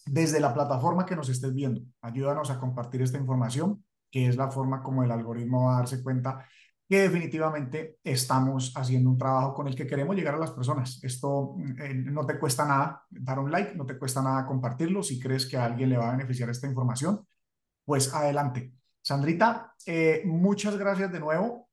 [0.05, 1.81] desde la plataforma que nos estés viendo.
[2.03, 6.03] Ayúdanos a compartir esta información, que es la forma como el algoritmo va a darse
[6.03, 6.47] cuenta
[6.89, 11.03] que definitivamente estamos haciendo un trabajo con el que queremos llegar a las personas.
[11.03, 15.03] Esto eh, no te cuesta nada dar un like, no te cuesta nada compartirlo.
[15.03, 17.27] Si crees que a alguien le va a beneficiar esta información,
[17.85, 18.75] pues adelante.
[19.01, 21.64] Sandrita, eh, muchas gracias de nuevo.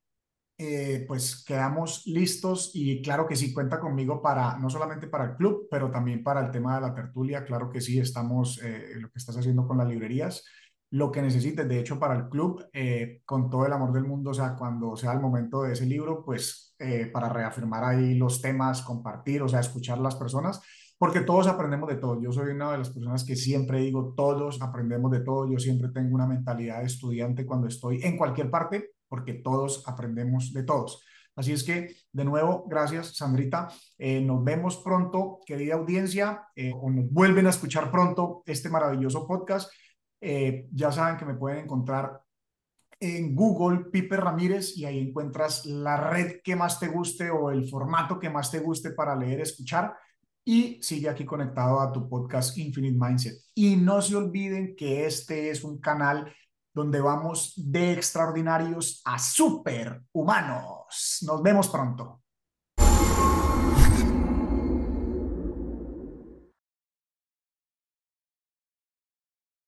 [0.64, 5.36] Eh, pues quedamos listos y claro que sí, cuenta conmigo para, no solamente para el
[5.36, 7.44] club, pero también para el tema de la tertulia.
[7.44, 10.46] Claro que sí, estamos, eh, lo que estás haciendo con las librerías,
[10.92, 14.30] lo que necesites, de hecho, para el club, eh, con todo el amor del mundo,
[14.30, 16.76] o sea, cuando sea el momento de ese libro, pues
[17.14, 20.62] para reafirmar ahí los temas, compartir, o sea, escuchar a las personas,
[20.98, 22.22] porque todos aprendemos de todo.
[22.22, 25.52] Yo soy una de las personas que siempre digo, todos aprendemos de todo.
[25.52, 30.54] Yo siempre tengo una mentalidad de estudiante cuando estoy en cualquier parte porque todos aprendemos
[30.54, 31.04] de todos.
[31.36, 33.68] Así es que, de nuevo, gracias, Sandrita.
[33.98, 39.28] Eh, nos vemos pronto, querida audiencia, eh, o nos vuelven a escuchar pronto este maravilloso
[39.28, 39.70] podcast.
[40.22, 42.22] Eh, ya saben que me pueden encontrar
[43.02, 47.68] en Google, Piper Ramírez, y ahí encuentras la red que más te guste o el
[47.68, 49.94] formato que más te guste para leer, escuchar.
[50.46, 53.34] Y sigue aquí conectado a tu podcast Infinite Mindset.
[53.56, 56.34] Y no se olviden que este es un canal
[56.74, 61.20] donde vamos de extraordinarios a superhumanos.
[61.24, 62.21] Nos vemos pronto.